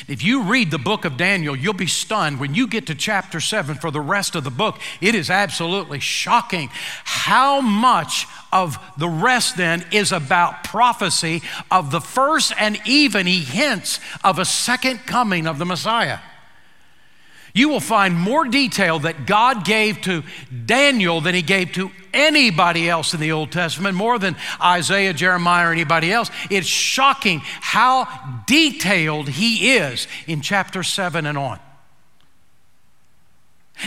If 0.08 0.22
you 0.22 0.42
read 0.42 0.70
the 0.70 0.78
book 0.78 1.04
of 1.04 1.16
Daniel, 1.16 1.56
you'll 1.56 1.72
be 1.72 1.86
stunned. 1.86 2.40
When 2.40 2.54
you 2.54 2.66
get 2.66 2.86
to 2.86 2.94
chapter 2.94 3.40
7 3.40 3.76
for 3.76 3.90
the 3.90 4.00
rest 4.00 4.34
of 4.34 4.44
the 4.44 4.50
book, 4.50 4.78
it 5.00 5.14
is 5.14 5.30
absolutely 5.30 6.00
shocking 6.00 6.70
how 7.04 7.60
much 7.60 8.26
of 8.52 8.78
the 8.96 9.08
rest 9.08 9.56
then 9.56 9.84
is 9.90 10.12
about 10.12 10.64
prophecy 10.64 11.42
of 11.70 11.90
the 11.90 12.00
first, 12.00 12.52
and 12.58 12.80
even 12.84 13.26
he 13.26 13.40
hints 13.40 13.98
of 14.22 14.38
a 14.38 14.44
second 14.44 14.98
coming 15.06 15.46
of 15.46 15.58
the 15.58 15.66
Messiah 15.66 16.18
you 17.54 17.68
will 17.68 17.80
find 17.80 18.16
more 18.16 18.46
detail 18.46 18.98
that 19.00 19.26
God 19.26 19.64
gave 19.64 20.00
to 20.02 20.22
Daniel 20.64 21.20
than 21.20 21.34
he 21.34 21.42
gave 21.42 21.72
to 21.72 21.90
anybody 22.14 22.88
else 22.88 23.14
in 23.14 23.20
the 23.20 23.32
Old 23.32 23.52
Testament, 23.52 23.96
more 23.96 24.18
than 24.18 24.36
Isaiah, 24.60 25.12
Jeremiah, 25.12 25.68
or 25.68 25.72
anybody 25.72 26.12
else. 26.12 26.30
It's 26.50 26.66
shocking 26.66 27.40
how 27.44 28.06
detailed 28.46 29.28
he 29.28 29.72
is 29.72 30.06
in 30.26 30.40
chapter 30.40 30.82
7 30.82 31.26
and 31.26 31.36
on. 31.36 31.58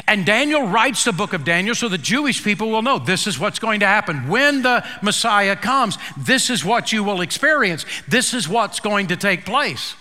And 0.08 0.26
Daniel 0.26 0.68
writes 0.68 1.06
the 1.06 1.14
book 1.14 1.34
of 1.34 1.46
Daniel 1.46 1.74
so 1.74 1.88
the 1.88 1.98
Jewish 1.98 2.44
people 2.44 2.70
will 2.70 2.82
know 2.82 3.00
this 3.00 3.28
is 3.28 3.40
what's 3.40 3.60
going 3.60 3.80
to 3.80 3.86
happen. 3.86 4.28
When 4.28 4.62
the 4.62 4.86
Messiah 5.02 5.56
comes, 5.56 5.98
this 6.18 6.50
is 6.50 6.66
what 6.66 6.92
you 6.92 7.04
will 7.04 7.22
experience, 7.22 7.86
this 8.08 8.34
is 8.34 8.50
what's 8.50 8.80
going 8.80 9.08
to 9.08 9.16
take 9.16 9.46
place. 9.46 9.96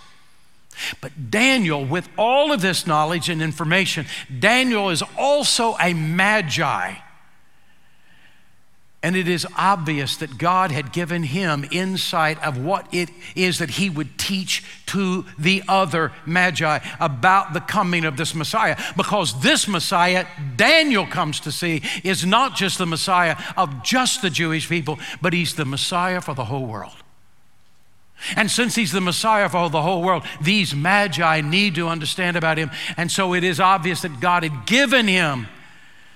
But 1.01 1.31
Daniel, 1.31 1.85
with 1.85 2.09
all 2.17 2.51
of 2.51 2.61
this 2.61 2.85
knowledge 2.87 3.29
and 3.29 3.41
information, 3.41 4.05
Daniel 4.39 4.89
is 4.89 5.03
also 5.17 5.75
a 5.79 5.93
magi. 5.93 6.95
And 9.05 9.15
it 9.15 9.27
is 9.27 9.45
obvious 9.55 10.17
that 10.17 10.39
God 10.39 10.71
had 10.71 10.91
given 10.91 11.21
him 11.21 11.63
insight 11.69 12.43
of 12.43 12.57
what 12.57 12.91
it 12.91 13.11
is 13.35 13.59
that 13.59 13.69
he 13.69 13.87
would 13.87 14.17
teach 14.17 14.63
to 14.87 15.25
the 15.37 15.61
other 15.67 16.11
magi 16.25 16.79
about 16.99 17.53
the 17.53 17.59
coming 17.59 18.03
of 18.03 18.17
this 18.17 18.33
Messiah. 18.33 18.75
Because 18.97 19.39
this 19.41 19.67
Messiah, 19.67 20.25
Daniel 20.55 21.05
comes 21.05 21.39
to 21.41 21.51
see, 21.51 21.83
is 22.03 22.25
not 22.25 22.55
just 22.55 22.79
the 22.79 22.87
Messiah 22.87 23.37
of 23.55 23.83
just 23.83 24.23
the 24.23 24.31
Jewish 24.31 24.67
people, 24.67 24.97
but 25.21 25.33
he's 25.33 25.53
the 25.53 25.65
Messiah 25.65 26.19
for 26.19 26.33
the 26.33 26.45
whole 26.45 26.65
world. 26.65 26.95
And 28.35 28.49
since 28.49 28.75
he's 28.75 28.91
the 28.91 29.01
Messiah 29.01 29.49
for 29.49 29.69
the 29.69 29.81
whole 29.81 30.01
world, 30.01 30.23
these 30.41 30.73
magi 30.73 31.41
need 31.41 31.75
to 31.75 31.87
understand 31.87 32.37
about 32.37 32.57
him. 32.57 32.71
And 32.97 33.11
so 33.11 33.33
it 33.33 33.43
is 33.43 33.59
obvious 33.59 34.01
that 34.01 34.19
God 34.19 34.43
had 34.43 34.65
given 34.65 35.07
him 35.07 35.47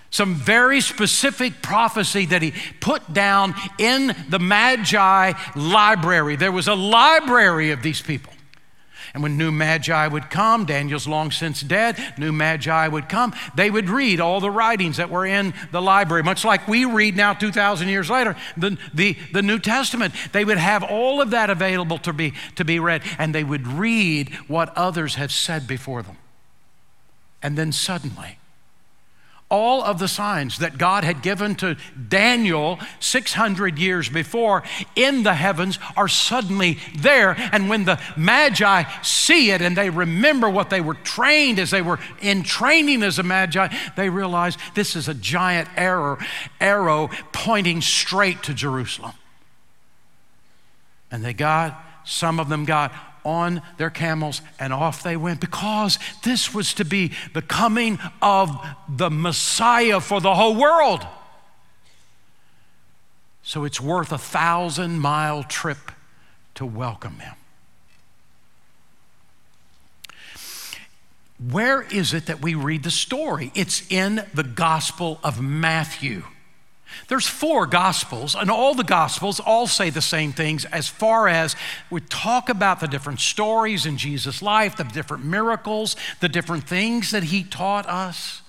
some 0.09 0.35
very 0.35 0.81
specific 0.81 1.61
prophecy 1.61 2.25
that 2.27 2.41
he 2.41 2.53
put 2.79 3.13
down 3.13 3.53
in 3.77 4.15
the 4.29 4.39
magi 4.39 5.33
library. 5.55 6.35
There 6.35 6.51
was 6.51 6.67
a 6.67 6.73
library 6.73 7.71
of 7.71 7.83
these 7.83 8.01
people. 8.01 8.33
And 9.13 9.23
when 9.23 9.37
new 9.37 9.51
magi 9.51 10.07
would 10.07 10.29
come, 10.29 10.65
Daniel's 10.65 11.07
long 11.07 11.31
since 11.31 11.61
dead, 11.61 11.97
new 12.17 12.31
magi 12.31 12.87
would 12.87 13.09
come, 13.09 13.33
they 13.55 13.69
would 13.69 13.89
read 13.89 14.19
all 14.19 14.39
the 14.39 14.51
writings 14.51 14.97
that 14.97 15.09
were 15.09 15.25
in 15.25 15.53
the 15.71 15.81
library, 15.81 16.23
much 16.23 16.43
like 16.45 16.67
we 16.67 16.85
read 16.85 17.15
now 17.15 17.33
2,000 17.33 17.87
years 17.87 18.09
later, 18.09 18.35
the, 18.57 18.77
the, 18.93 19.15
the 19.33 19.41
New 19.41 19.59
Testament. 19.59 20.13
They 20.31 20.45
would 20.45 20.57
have 20.57 20.83
all 20.83 21.21
of 21.21 21.31
that 21.31 21.49
available 21.49 21.97
to 21.99 22.13
be, 22.13 22.33
to 22.55 22.65
be 22.65 22.79
read, 22.79 23.03
and 23.17 23.33
they 23.33 23.43
would 23.43 23.67
read 23.67 24.33
what 24.47 24.75
others 24.75 25.15
have 25.15 25.31
said 25.31 25.67
before 25.67 26.01
them. 26.01 26.17
And 27.41 27.57
then 27.57 27.71
suddenly, 27.71 28.38
all 29.49 29.83
of 29.83 29.97
the 29.97 30.07
signs 30.07 30.59
that 30.59 30.77
God 30.77 31.03
had 31.03 31.23
given 31.23 31.55
to 31.55 31.75
Daniel 32.07 32.79
600 32.99 33.79
years 33.79 34.07
before 34.07 34.63
in 34.95 35.23
the 35.23 35.33
heavens 35.33 35.79
are 35.97 36.07
suddenly 36.07 36.77
there. 36.95 37.35
And 37.51 37.67
when 37.67 37.85
the 37.85 37.99
Magi 38.15 38.83
see 39.01 39.49
it 39.51 39.61
and 39.61 39.75
they 39.75 39.89
remember 39.89 40.49
what 40.49 40.69
they 40.69 40.81
were 40.81 40.93
trained 40.93 41.57
as 41.57 41.71
they 41.71 41.81
were 41.81 41.99
in 42.21 42.43
training 42.43 43.01
as 43.01 43.17
a 43.17 43.23
Magi, 43.23 43.73
they 43.95 44.09
realize 44.09 44.55
this 44.75 44.95
is 44.95 45.07
a 45.07 45.15
giant 45.15 45.67
arrow, 45.75 46.19
arrow 46.61 47.09
pointing 47.31 47.81
straight 47.81 48.43
to 48.43 48.53
Jerusalem. 48.53 49.13
And 51.11 51.25
they 51.25 51.33
got, 51.33 51.83
some 52.05 52.39
of 52.39 52.49
them 52.49 52.65
got 52.65 52.93
on 53.29 53.61
their 53.77 53.89
camels 53.91 54.41
and 54.59 54.73
off 54.73 55.03
they 55.03 55.15
went 55.15 55.39
because 55.39 55.99
this 56.23 56.53
was 56.53 56.73
to 56.73 56.83
be 56.83 57.11
the 57.33 57.41
coming 57.41 57.99
of 58.21 58.59
the 58.89 59.09
Messiah 59.09 59.99
for 59.99 60.19
the 60.19 60.33
whole 60.33 60.55
world. 60.55 61.05
So 63.43 63.63
it's 63.63 63.79
worth 63.79 64.11
a 64.11 64.17
thousand 64.17 64.99
mile 64.99 65.43
trip 65.43 65.91
to 66.55 66.65
welcome 66.65 67.19
him. 67.19 67.35
Where 71.39 71.83
is 71.83 72.13
it 72.13 72.25
that 72.25 72.41
we 72.41 72.53
read 72.53 72.83
the 72.83 72.91
story? 72.91 73.51
It's 73.55 73.89
in 73.89 74.25
the 74.33 74.43
Gospel 74.43 75.19
of 75.23 75.41
Matthew. 75.41 76.23
There's 77.07 77.27
four 77.27 77.65
gospels, 77.65 78.35
and 78.35 78.51
all 78.51 78.75
the 78.75 78.83
gospels 78.83 79.39
all 79.39 79.67
say 79.67 79.89
the 79.89 80.01
same 80.01 80.31
things 80.31 80.65
as 80.65 80.87
far 80.87 81.27
as 81.27 81.55
we 81.89 82.01
talk 82.01 82.49
about 82.49 82.79
the 82.79 82.87
different 82.87 83.19
stories 83.19 83.85
in 83.85 83.97
Jesus' 83.97 84.41
life, 84.41 84.77
the 84.77 84.83
different 84.83 85.25
miracles, 85.25 85.95
the 86.19 86.29
different 86.29 86.65
things 86.65 87.11
that 87.11 87.23
he 87.23 87.43
taught 87.43 87.87
us. 87.87 88.41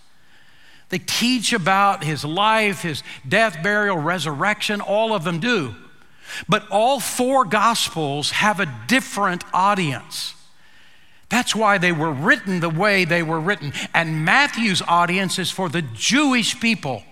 They 0.90 0.98
teach 0.98 1.52
about 1.52 2.04
his 2.04 2.24
life, 2.24 2.82
his 2.82 3.02
death, 3.26 3.62
burial, 3.62 3.96
resurrection, 3.96 4.80
all 4.80 5.14
of 5.14 5.24
them 5.24 5.40
do. 5.40 5.74
But 6.48 6.68
all 6.70 7.00
four 7.00 7.44
gospels 7.44 8.32
have 8.32 8.60
a 8.60 8.72
different 8.88 9.44
audience. 9.54 10.34
That's 11.28 11.54
why 11.54 11.78
they 11.78 11.92
were 11.92 12.12
written 12.12 12.60
the 12.60 12.68
way 12.68 13.04
they 13.04 13.22
were 13.22 13.40
written. 13.40 13.72
And 13.94 14.24
Matthew's 14.24 14.82
audience 14.82 15.38
is 15.38 15.50
for 15.50 15.68
the 15.68 15.82
Jewish 15.82 16.60
people. 16.60 17.04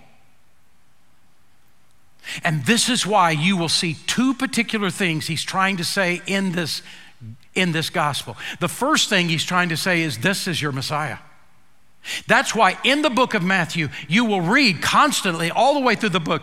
And 2.44 2.64
this 2.64 2.88
is 2.88 3.06
why 3.06 3.30
you 3.30 3.56
will 3.56 3.68
see 3.68 3.96
two 4.06 4.34
particular 4.34 4.90
things 4.90 5.26
he's 5.26 5.44
trying 5.44 5.76
to 5.78 5.84
say 5.84 6.22
in 6.26 6.52
this, 6.52 6.82
in 7.54 7.72
this 7.72 7.90
gospel. 7.90 8.36
The 8.60 8.68
first 8.68 9.08
thing 9.08 9.28
he's 9.28 9.44
trying 9.44 9.68
to 9.70 9.76
say 9.76 10.02
is, 10.02 10.18
This 10.18 10.46
is 10.46 10.60
your 10.60 10.72
Messiah. 10.72 11.18
That's 12.26 12.54
why 12.54 12.78
in 12.84 13.02
the 13.02 13.10
book 13.10 13.34
of 13.34 13.42
Matthew, 13.42 13.88
you 14.08 14.24
will 14.24 14.40
read 14.40 14.80
constantly 14.80 15.50
all 15.50 15.74
the 15.74 15.80
way 15.80 15.94
through 15.94 16.08
the 16.08 16.20
book. 16.20 16.42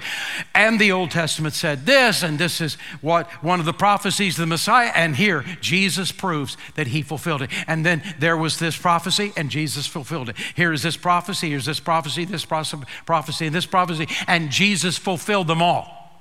And 0.54 0.80
the 0.80 0.92
Old 0.92 1.10
Testament 1.10 1.56
said 1.56 1.88
this, 1.88 2.22
and 2.22 2.38
this 2.38 2.62
is 2.62 2.76
what 3.02 3.28
one 3.44 3.60
of 3.60 3.66
the 3.66 3.74
prophecies 3.74 4.36
of 4.36 4.42
the 4.42 4.46
Messiah. 4.46 4.92
And 4.94 5.16
here, 5.16 5.44
Jesus 5.62 6.12
proves 6.12 6.56
that 6.76 6.88
he 6.88 7.02
fulfilled 7.02 7.42
it. 7.42 7.50
And 7.66 7.84
then 7.84 8.04
there 8.20 8.38
was 8.38 8.60
this 8.60 8.78
prophecy, 8.78 9.34
and 9.36 9.50
Jesus 9.50 9.88
fulfilled 9.88 10.30
it. 10.30 10.36
Here 10.56 10.72
is 10.72 10.84
this 10.84 10.98
prophecy, 10.98 11.50
here's 11.50 11.66
this 11.66 11.80
prophecy, 11.80 12.26
this 12.26 12.46
prophecy, 12.46 13.48
and 13.48 13.56
this 13.56 13.66
prophecy, 13.66 14.08
and 14.28 14.52
Jesus 14.52 15.00
fulfilled 15.00 15.48
them 15.48 15.64
all. 15.64 16.12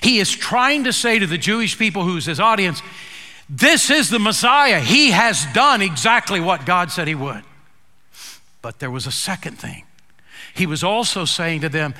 He 0.00 0.20
is 0.20 0.30
trying 0.30 0.84
to 0.84 0.92
say 0.92 1.18
to 1.18 1.26
the 1.26 1.38
Jewish 1.38 1.76
people 1.76 2.04
who's 2.04 2.24
his 2.24 2.38
audience, 2.38 2.82
this 3.50 3.90
is 3.90 4.10
the 4.10 4.20
Messiah. 4.20 4.80
He 4.80 5.10
has 5.10 5.44
done 5.52 5.82
exactly 5.82 6.40
what 6.40 6.64
God 6.64 6.92
said 6.92 7.08
he 7.08 7.14
would. 7.16 7.42
But 8.64 8.78
there 8.78 8.90
was 8.90 9.06
a 9.06 9.12
second 9.12 9.58
thing. 9.58 9.84
He 10.54 10.64
was 10.64 10.82
also 10.82 11.26
saying 11.26 11.60
to 11.60 11.68
them, 11.68 11.92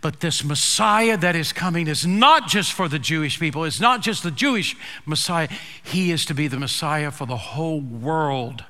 but 0.00 0.18
this 0.18 0.42
Messiah 0.42 1.16
that 1.16 1.36
is 1.36 1.52
coming 1.52 1.86
is 1.86 2.04
not 2.04 2.48
just 2.48 2.72
for 2.72 2.88
the 2.88 2.98
Jewish 2.98 3.38
people, 3.38 3.62
it's 3.62 3.78
not 3.78 4.02
just 4.02 4.24
the 4.24 4.32
Jewish 4.32 4.74
Messiah. 5.06 5.46
He 5.80 6.10
is 6.10 6.24
to 6.24 6.34
be 6.34 6.48
the 6.48 6.58
Messiah 6.58 7.12
for 7.12 7.24
the 7.24 7.36
whole 7.36 7.80
world. 7.80 8.64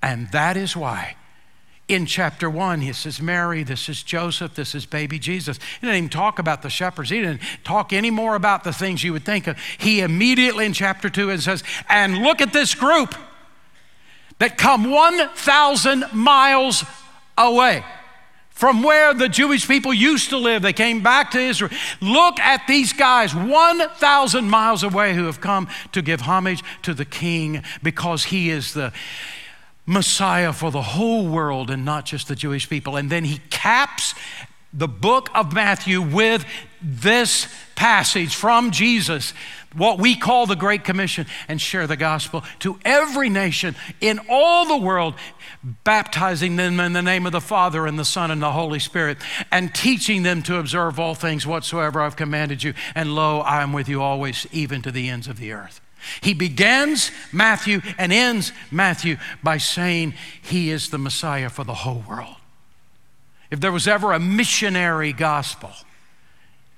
And 0.00 0.30
that 0.30 0.56
is 0.56 0.76
why 0.76 1.16
in 1.88 2.06
chapter 2.06 2.48
one, 2.48 2.80
he 2.82 2.92
says, 2.92 3.20
Mary, 3.20 3.64
this 3.64 3.88
is 3.88 4.04
Joseph, 4.04 4.54
this 4.54 4.76
is 4.76 4.86
baby 4.86 5.18
Jesus. 5.18 5.58
He 5.80 5.88
didn't 5.88 5.96
even 5.96 6.10
talk 6.10 6.38
about 6.38 6.62
the 6.62 6.70
shepherds. 6.70 7.10
He 7.10 7.22
didn't 7.22 7.42
talk 7.64 7.92
any 7.92 8.12
more 8.12 8.36
about 8.36 8.62
the 8.62 8.72
things 8.72 9.02
you 9.02 9.12
would 9.14 9.24
think 9.24 9.48
of. 9.48 9.58
He 9.78 9.98
immediately 9.98 10.64
in 10.64 10.74
chapter 10.74 11.10
two 11.10 11.30
and 11.30 11.42
says, 11.42 11.64
and 11.88 12.18
look 12.18 12.40
at 12.40 12.52
this 12.52 12.72
group 12.76 13.16
that 14.42 14.58
come 14.58 14.90
1,000 14.90 16.12
miles 16.12 16.84
away 17.38 17.84
from 18.50 18.82
where 18.82 19.14
the 19.14 19.28
Jewish 19.28 19.68
people 19.68 19.94
used 19.94 20.30
to 20.30 20.36
live. 20.36 20.62
They 20.62 20.72
came 20.72 21.00
back 21.00 21.30
to 21.30 21.38
Israel. 21.38 21.70
Look 22.00 22.40
at 22.40 22.66
these 22.66 22.92
guys 22.92 23.32
1,000 23.36 24.50
miles 24.50 24.82
away 24.82 25.14
who 25.14 25.26
have 25.26 25.40
come 25.40 25.68
to 25.92 26.02
give 26.02 26.22
homage 26.22 26.64
to 26.82 26.92
the 26.92 27.04
king 27.04 27.62
because 27.84 28.24
he 28.24 28.50
is 28.50 28.74
the 28.74 28.92
Messiah 29.86 30.52
for 30.52 30.72
the 30.72 30.82
whole 30.82 31.28
world 31.28 31.70
and 31.70 31.84
not 31.84 32.04
just 32.04 32.26
the 32.26 32.34
Jewish 32.34 32.68
people. 32.68 32.96
And 32.96 33.10
then 33.10 33.22
he 33.22 33.38
caps 33.48 34.12
the 34.72 34.88
book 34.88 35.30
of 35.36 35.52
Matthew 35.52 36.02
with 36.02 36.44
this 36.82 37.46
passage 37.76 38.34
from 38.34 38.72
Jesus 38.72 39.34
what 39.74 39.98
we 39.98 40.16
call 40.16 40.46
the 40.46 40.56
Great 40.56 40.84
Commission, 40.84 41.26
and 41.48 41.60
share 41.60 41.86
the 41.86 41.96
gospel 41.96 42.44
to 42.60 42.78
every 42.84 43.28
nation 43.28 43.74
in 44.00 44.20
all 44.28 44.66
the 44.66 44.76
world, 44.76 45.14
baptizing 45.84 46.56
them 46.56 46.80
in 46.80 46.92
the 46.92 47.02
name 47.02 47.26
of 47.26 47.32
the 47.32 47.40
Father 47.40 47.86
and 47.86 47.98
the 47.98 48.04
Son 48.04 48.30
and 48.30 48.42
the 48.42 48.52
Holy 48.52 48.78
Spirit, 48.78 49.18
and 49.50 49.74
teaching 49.74 50.22
them 50.22 50.42
to 50.42 50.56
observe 50.58 50.98
all 50.98 51.14
things 51.14 51.46
whatsoever 51.46 52.00
I've 52.00 52.16
commanded 52.16 52.62
you. 52.62 52.74
And 52.94 53.14
lo, 53.14 53.40
I 53.40 53.62
am 53.62 53.72
with 53.72 53.88
you 53.88 54.02
always, 54.02 54.46
even 54.52 54.82
to 54.82 54.90
the 54.90 55.08
ends 55.08 55.28
of 55.28 55.38
the 55.38 55.52
earth. 55.52 55.80
He 56.20 56.34
begins 56.34 57.10
Matthew 57.32 57.80
and 57.96 58.12
ends 58.12 58.52
Matthew 58.70 59.18
by 59.42 59.58
saying 59.58 60.14
he 60.40 60.70
is 60.70 60.90
the 60.90 60.98
Messiah 60.98 61.48
for 61.48 61.64
the 61.64 61.74
whole 61.74 62.04
world. 62.08 62.36
If 63.50 63.60
there 63.60 63.70
was 63.70 63.86
ever 63.86 64.12
a 64.12 64.18
missionary 64.18 65.12
gospel, 65.12 65.70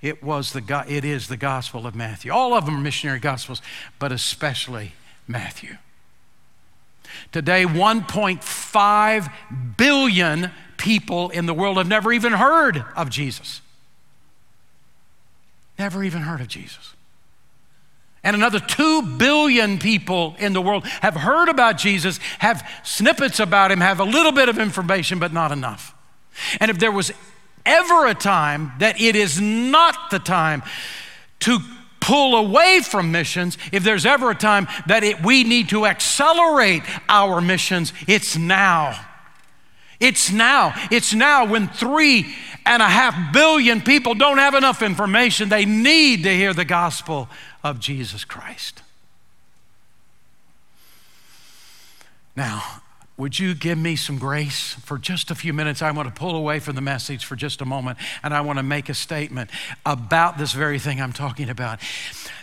it, 0.05 0.23
was 0.23 0.53
the, 0.53 0.85
it 0.87 1.03
is 1.03 1.29
the 1.29 1.37
Gospel 1.38 1.87
of 1.87 1.95
Matthew. 1.95 2.31
All 2.31 2.53
of 2.53 2.67
them 2.67 2.77
are 2.77 2.81
missionary 2.81 3.19
Gospels, 3.19 3.62
but 3.99 4.12
especially 4.12 4.93
Matthew. 5.27 5.79
Today, 7.33 7.64
1.5 7.64 9.33
billion 9.79 10.51
people 10.77 11.31
in 11.31 11.47
the 11.47 11.55
world 11.55 11.79
have 11.79 11.88
never 11.88 12.12
even 12.12 12.35
heard 12.35 12.85
of 12.95 13.09
Jesus. 13.09 13.62
Never 15.79 16.05
even 16.05 16.21
heard 16.21 16.43
of 16.43 16.49
Jesus. 16.49 16.93
And 18.23 18.37
another 18.37 18.61
2 18.61 19.17
billion 19.17 19.79
people 19.79 20.37
in 20.38 20.53
the 20.53 20.61
world 20.61 20.87
have 21.01 21.14
heard 21.14 21.49
about 21.49 21.79
Jesus, 21.79 22.19
have 22.40 22.69
snippets 22.83 23.40
about 23.40 23.71
him, 23.71 23.81
have 23.81 24.01
a 24.01 24.05
little 24.05 24.33
bit 24.33 24.51
of 24.51 24.59
information, 24.59 25.19
but 25.19 25.33
not 25.33 25.51
enough. 25.51 25.95
And 26.61 26.71
if 26.71 26.79
there 26.79 26.93
was 26.93 27.11
ever 27.66 28.07
a 28.07 28.14
time 28.14 28.72
that 28.79 29.00
it 29.00 29.16
is 29.16 29.40
not 29.40 30.11
the 30.11 30.18
time 30.18 30.62
to 31.40 31.59
pull 32.00 32.37
away 32.37 32.81
from 32.83 33.11
missions, 33.11 33.57
if 33.72 33.83
there's 33.83 34.05
ever 34.05 34.31
a 34.31 34.35
time 34.35 34.68
that 34.87 35.03
it, 35.03 35.24
we 35.24 35.42
need 35.42 35.70
to 35.70 35.87
accelerate 35.87 36.83
our 37.09 37.40
missions, 37.40 37.92
it's 38.07 38.37
now. 38.37 38.98
It's 40.00 40.31
now. 40.31 40.74
It's 40.90 41.14
now 41.14 41.46
when 41.46 41.68
three 41.68 42.35
and 42.66 42.83
a 42.83 42.88
half 42.88 43.33
billion 43.33 43.81
people 43.81 44.14
don't 44.14 44.38
have 44.38 44.55
enough 44.55 44.83
information. 44.83 45.48
They 45.48 45.64
need 45.64 46.24
to 46.24 46.35
hear 46.35 46.53
the 46.53 46.64
gospel 46.64 47.29
of 47.62 47.81
Jesus 47.81 48.24
Christ. 48.24 48.83
Now, 52.37 52.83
would 53.16 53.38
you 53.38 53.55
give 53.55 53.79
me 53.79 53.94
some 53.94 54.18
grace 54.18 54.74
for 54.85 54.98
just 54.98 55.31
a 55.31 55.35
few 55.35 55.53
minutes? 55.53 55.83
I 55.83 55.90
want 55.92 56.12
to 56.12 56.14
pull 56.18 56.35
away 56.35 56.59
from 56.59 56.74
the 56.74 56.81
message 56.81 57.24
for 57.24 57.37
just 57.37 57.61
a 57.61 57.64
moment 57.64 57.98
and 58.24 58.35
I 58.35 58.40
want 58.40 58.59
to 58.59 58.64
make 58.64 58.88
a 58.88 58.94
statement 58.94 59.50
about 59.87 60.37
this 60.37 60.53
very 60.53 60.81
thing 60.81 61.00
I'm 61.00 61.12
talking 61.12 61.48
about. 61.48 61.81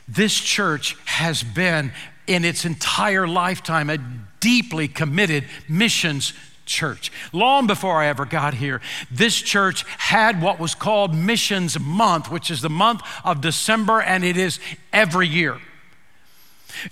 This 0.07 0.39
church 0.39 0.95
has 1.05 1.43
been, 1.43 1.91
in 2.25 2.45
its 2.45 2.63
entire 2.63 3.27
lifetime, 3.27 3.89
a 3.89 3.97
deeply 4.39 4.87
committed 4.87 5.45
missions 5.67 6.33
church. 6.65 7.11
Long 7.33 7.67
before 7.67 8.01
I 8.01 8.07
ever 8.07 8.25
got 8.25 8.53
here, 8.53 8.79
this 9.11 9.35
church 9.35 9.83
had 9.97 10.41
what 10.41 10.57
was 10.57 10.73
called 10.73 11.13
Missions 11.13 11.77
Month, 11.77 12.31
which 12.31 12.49
is 12.49 12.61
the 12.61 12.69
month 12.69 13.01
of 13.25 13.41
December, 13.41 14.01
and 14.01 14.23
it 14.23 14.37
is 14.37 14.59
every 14.93 15.27
year. 15.27 15.59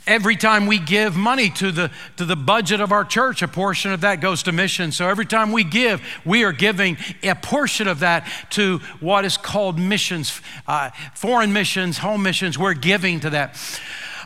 Every 0.08 0.36
time 0.36 0.68
we 0.68 0.80
give 0.80 1.16
money 1.16 1.50
to 1.52 1.72
the, 1.72 1.92
to 2.18 2.26
the 2.26 2.36
budget 2.36 2.82
of 2.82 2.92
our 2.92 3.06
church, 3.06 3.42
a 3.42 3.48
portion 3.48 3.92
of 3.92 4.02
that 4.02 4.22
goes 4.22 4.44
to 4.44 4.52
mission. 4.52 4.92
So 4.92 5.08
every 5.08 5.26
time 5.26 5.52
we 5.52 5.64
give, 5.64 6.02
we 6.26 6.44
are 6.44 6.52
giving 6.52 6.98
a 7.24 7.36
portion 7.36 7.88
of 7.88 8.00
that 8.00 8.30
to 8.52 8.80
what 9.00 9.26
is 9.26 9.38
called 9.38 9.80
missions, 9.80 10.42
uh, 10.68 10.90
foreign 11.16 11.54
missions, 11.54 12.00
home 12.00 12.24
missions. 12.24 12.58
We're 12.58 12.74
giving 12.74 13.20
to 13.22 13.30
that. 13.32 13.58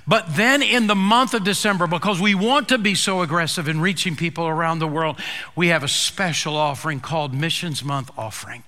But 0.05 0.35
then 0.35 0.61
in 0.61 0.87
the 0.87 0.95
month 0.95 1.33
of 1.33 1.43
December, 1.43 1.87
because 1.87 2.19
we 2.19 2.35
want 2.35 2.69
to 2.69 2.77
be 2.77 2.93
so 2.93 3.21
aggressive 3.21 3.67
in 3.69 3.79
reaching 3.79 4.15
people 4.15 4.47
around 4.47 4.79
the 4.79 4.87
world, 4.87 5.19
we 5.55 5.69
have 5.69 5.83
a 5.83 5.87
special 5.87 6.57
offering 6.57 6.99
called 6.99 7.33
Missions 7.33 7.83
Month 7.83 8.11
Offering. 8.17 8.63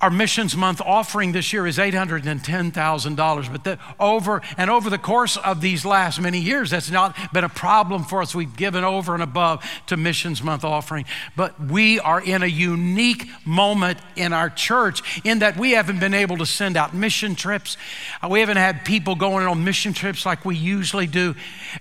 Our 0.00 0.10
missions 0.10 0.56
month 0.56 0.80
offering 0.80 1.32
this 1.32 1.52
year 1.52 1.66
is 1.66 1.78
$810,000, 1.78 3.52
but 3.52 3.64
the, 3.64 3.78
over 3.98 4.42
and 4.56 4.70
over 4.70 4.90
the 4.90 4.98
course 4.98 5.36
of 5.36 5.60
these 5.60 5.84
last 5.84 6.20
many 6.20 6.38
years, 6.38 6.70
that's 6.70 6.90
not 6.90 7.16
been 7.32 7.44
a 7.44 7.48
problem 7.48 8.04
for 8.04 8.22
us. 8.22 8.34
We've 8.34 8.56
given 8.56 8.84
over 8.84 9.14
and 9.14 9.22
above 9.22 9.64
to 9.86 9.96
missions 9.96 10.42
month 10.42 10.64
offering. 10.64 11.04
But 11.36 11.58
we 11.60 12.00
are 12.00 12.20
in 12.20 12.42
a 12.42 12.46
unique 12.46 13.28
moment 13.44 13.98
in 14.16 14.32
our 14.32 14.50
church 14.50 15.22
in 15.24 15.40
that 15.40 15.56
we 15.56 15.72
haven't 15.72 16.00
been 16.00 16.14
able 16.14 16.36
to 16.38 16.46
send 16.46 16.76
out 16.76 16.94
mission 16.94 17.34
trips. 17.34 17.76
Uh, 18.22 18.28
we 18.28 18.40
haven't 18.40 18.56
had 18.56 18.84
people 18.84 19.14
going 19.14 19.46
on 19.46 19.64
mission 19.64 19.92
trips 19.92 20.24
like 20.26 20.44
we 20.44 20.56
usually 20.56 21.06
do. 21.06 21.34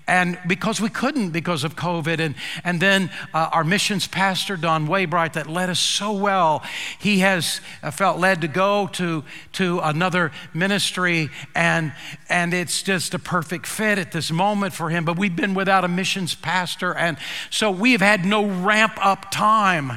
And 0.08 0.38
because 0.48 0.82
we 0.82 0.89
couldn't 0.89 1.32
because 1.32 1.63
of 1.63 1.76
COVID. 1.76 2.20
And, 2.20 2.36
and 2.63 2.82
then 2.82 3.12
uh, 3.34 3.50
our 3.52 3.63
missions 3.63 4.08
pastor, 4.08 4.58
Don 4.58 4.88
Waybright, 4.88 5.34
that 5.34 5.48
led 5.48 5.70
us 5.70 5.80
so 5.80 6.12
well, 6.12 6.63
he 7.00 7.20
has 7.20 7.62
uh, 7.84 7.91
felt 7.98 8.20
led 8.20 8.42
to 8.42 8.48
go 8.48 8.88
to, 8.88 9.24
to 9.54 9.80
another 9.80 10.32
ministry, 10.54 11.30
and, 11.56 11.92
and 12.30 12.54
it's 12.54 12.84
just 12.84 13.16
a 13.16 13.20
perfect 13.20 13.66
fit 13.66 13.98
at 13.98 14.12
this 14.12 14.32
moment 14.32 14.74
for 14.74 14.90
him. 14.90 15.04
But 15.04 15.18
we've 15.18 15.36
been 15.36 15.56
without 15.56 15.84
a 15.84 15.88
missions 15.88 16.36
pastor, 16.36 16.94
and 16.94 17.18
so 17.50 17.72
we've 17.72 18.02
had 18.02 18.24
no 18.24 18.46
ramp 18.46 18.94
up 19.04 19.32
time. 19.32 19.92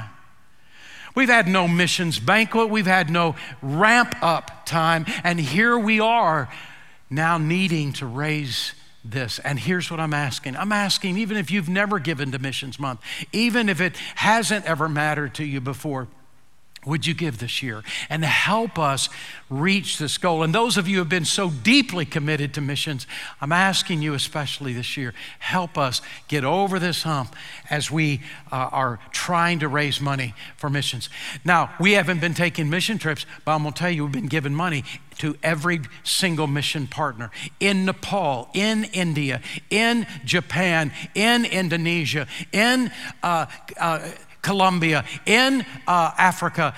We've 1.14 1.28
had 1.28 1.46
no 1.46 1.68
missions 1.68 2.18
banquet, 2.18 2.70
we've 2.70 2.86
had 2.86 3.10
no 3.10 3.36
ramp 3.60 4.14
up 4.22 4.64
time, 4.64 5.04
and 5.22 5.38
here 5.38 5.78
we 5.78 6.00
are 6.00 6.48
now 7.10 7.36
needing 7.36 7.92
to 7.94 8.06
raise 8.06 8.72
this. 9.04 9.38
And 9.40 9.58
here's 9.58 9.90
what 9.90 10.00
I'm 10.00 10.14
asking 10.14 10.56
I'm 10.56 10.72
asking, 10.72 11.18
even 11.18 11.36
if 11.36 11.50
you've 11.50 11.68
never 11.68 11.98
given 11.98 12.32
to 12.32 12.38
Missions 12.38 12.78
Month, 12.78 13.00
even 13.32 13.68
if 13.68 13.80
it 13.80 13.96
hasn't 14.14 14.64
ever 14.64 14.88
mattered 14.88 15.34
to 15.34 15.44
you 15.44 15.60
before, 15.60 16.08
would 16.86 17.06
you 17.06 17.12
give 17.12 17.38
this 17.38 17.62
year 17.62 17.82
and 18.08 18.24
help 18.24 18.78
us 18.78 19.08
reach 19.50 19.98
this 19.98 20.16
goal? 20.16 20.42
And 20.42 20.54
those 20.54 20.78
of 20.78 20.88
you 20.88 20.96
who 20.96 21.00
have 21.00 21.08
been 21.08 21.26
so 21.26 21.50
deeply 21.50 22.06
committed 22.06 22.54
to 22.54 22.60
missions, 22.60 23.06
I'm 23.40 23.52
asking 23.52 24.00
you, 24.00 24.14
especially 24.14 24.72
this 24.72 24.96
year, 24.96 25.12
help 25.40 25.76
us 25.76 26.00
get 26.28 26.42
over 26.42 26.78
this 26.78 27.02
hump 27.02 27.36
as 27.68 27.90
we 27.90 28.22
uh, 28.50 28.68
are 28.72 28.98
trying 29.12 29.58
to 29.58 29.68
raise 29.68 30.00
money 30.00 30.34
for 30.56 30.70
missions. 30.70 31.10
Now, 31.44 31.74
we 31.78 31.92
haven't 31.92 32.20
been 32.20 32.34
taking 32.34 32.70
mission 32.70 32.98
trips, 32.98 33.26
but 33.44 33.52
I'm 33.52 33.62
going 33.62 33.74
to 33.74 33.78
tell 33.78 33.90
you, 33.90 34.04
we've 34.04 34.12
been 34.12 34.26
giving 34.26 34.54
money 34.54 34.84
to 35.18 35.36
every 35.42 35.82
single 36.02 36.46
mission 36.46 36.86
partner 36.86 37.30
in 37.60 37.84
Nepal, 37.84 38.48
in 38.54 38.84
India, 38.84 39.42
in 39.68 40.06
Japan, 40.24 40.92
in 41.14 41.44
Indonesia, 41.44 42.26
in 42.52 42.90
uh, 43.22 43.44
uh, 43.78 44.08
Colombia, 44.42 45.04
in 45.26 45.64
uh, 45.86 46.12
Africa, 46.16 46.74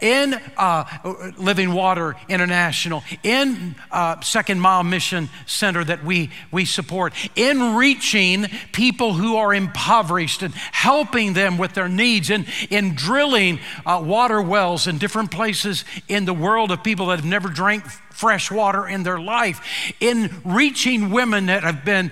in 0.00 0.34
uh, 0.56 1.32
Living 1.36 1.72
Water 1.72 2.16
International, 2.28 3.02
in 3.22 3.74
uh, 3.90 4.20
Second 4.20 4.60
Mile 4.60 4.84
Mission 4.84 5.28
Center 5.46 5.84
that 5.84 6.04
we, 6.04 6.30
we 6.50 6.64
support, 6.64 7.12
in 7.34 7.74
reaching 7.74 8.46
people 8.72 9.14
who 9.14 9.36
are 9.36 9.52
impoverished 9.52 10.42
and 10.42 10.54
helping 10.54 11.32
them 11.32 11.58
with 11.58 11.74
their 11.74 11.88
needs, 11.88 12.30
and 12.30 12.46
in 12.70 12.94
drilling 12.94 13.58
uh, 13.84 14.02
water 14.04 14.40
wells 14.40 14.86
in 14.86 14.98
different 14.98 15.30
places 15.30 15.84
in 16.08 16.24
the 16.24 16.34
world 16.34 16.70
of 16.70 16.82
people 16.82 17.06
that 17.06 17.16
have 17.16 17.24
never 17.24 17.48
drank 17.48 17.84
fresh 18.12 18.50
water 18.50 18.86
in 18.86 19.02
their 19.02 19.18
life, 19.18 19.92
in 20.00 20.30
reaching 20.44 21.10
women 21.10 21.46
that 21.46 21.62
have 21.62 21.84
been 21.84 22.10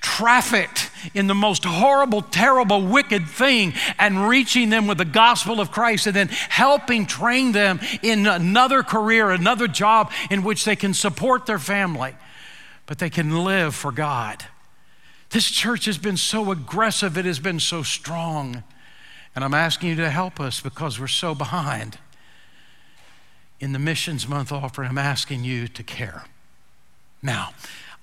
trafficked 0.00 0.90
in 1.14 1.26
the 1.26 1.34
most 1.34 1.64
horrible, 1.64 2.22
terrible, 2.22 2.86
wicked 2.86 3.26
thing, 3.26 3.72
and 3.98 4.28
reaching 4.28 4.70
them 4.70 4.86
with 4.86 4.98
the 4.98 5.04
gospel 5.04 5.60
of 5.60 5.70
Christ, 5.70 6.06
and 6.06 6.16
then 6.16 6.28
helping 6.28 7.06
train 7.06 7.52
them 7.52 7.80
in 8.02 8.26
another 8.26 8.82
career, 8.82 9.30
another 9.30 9.68
job 9.68 10.12
in 10.30 10.42
which 10.42 10.64
they 10.64 10.76
can 10.76 10.94
support 10.94 11.46
their 11.46 11.58
family, 11.58 12.14
but 12.86 12.98
they 12.98 13.10
can 13.10 13.44
live 13.44 13.74
for 13.74 13.92
God. 13.92 14.44
This 15.30 15.50
church 15.50 15.84
has 15.84 15.98
been 15.98 16.16
so 16.16 16.50
aggressive, 16.50 17.18
it 17.18 17.24
has 17.24 17.38
been 17.38 17.60
so 17.60 17.82
strong. 17.82 18.62
And 19.34 19.44
I'm 19.44 19.54
asking 19.54 19.90
you 19.90 19.96
to 19.96 20.10
help 20.10 20.40
us 20.40 20.60
because 20.60 20.98
we're 20.98 21.06
so 21.06 21.34
behind 21.34 21.98
in 23.60 23.72
the 23.72 23.78
Missions 23.78 24.28
Month 24.28 24.52
offering, 24.52 24.88
I'm 24.88 24.98
asking 24.98 25.44
you 25.44 25.68
to 25.68 25.82
care. 25.82 26.24
Now, 27.22 27.50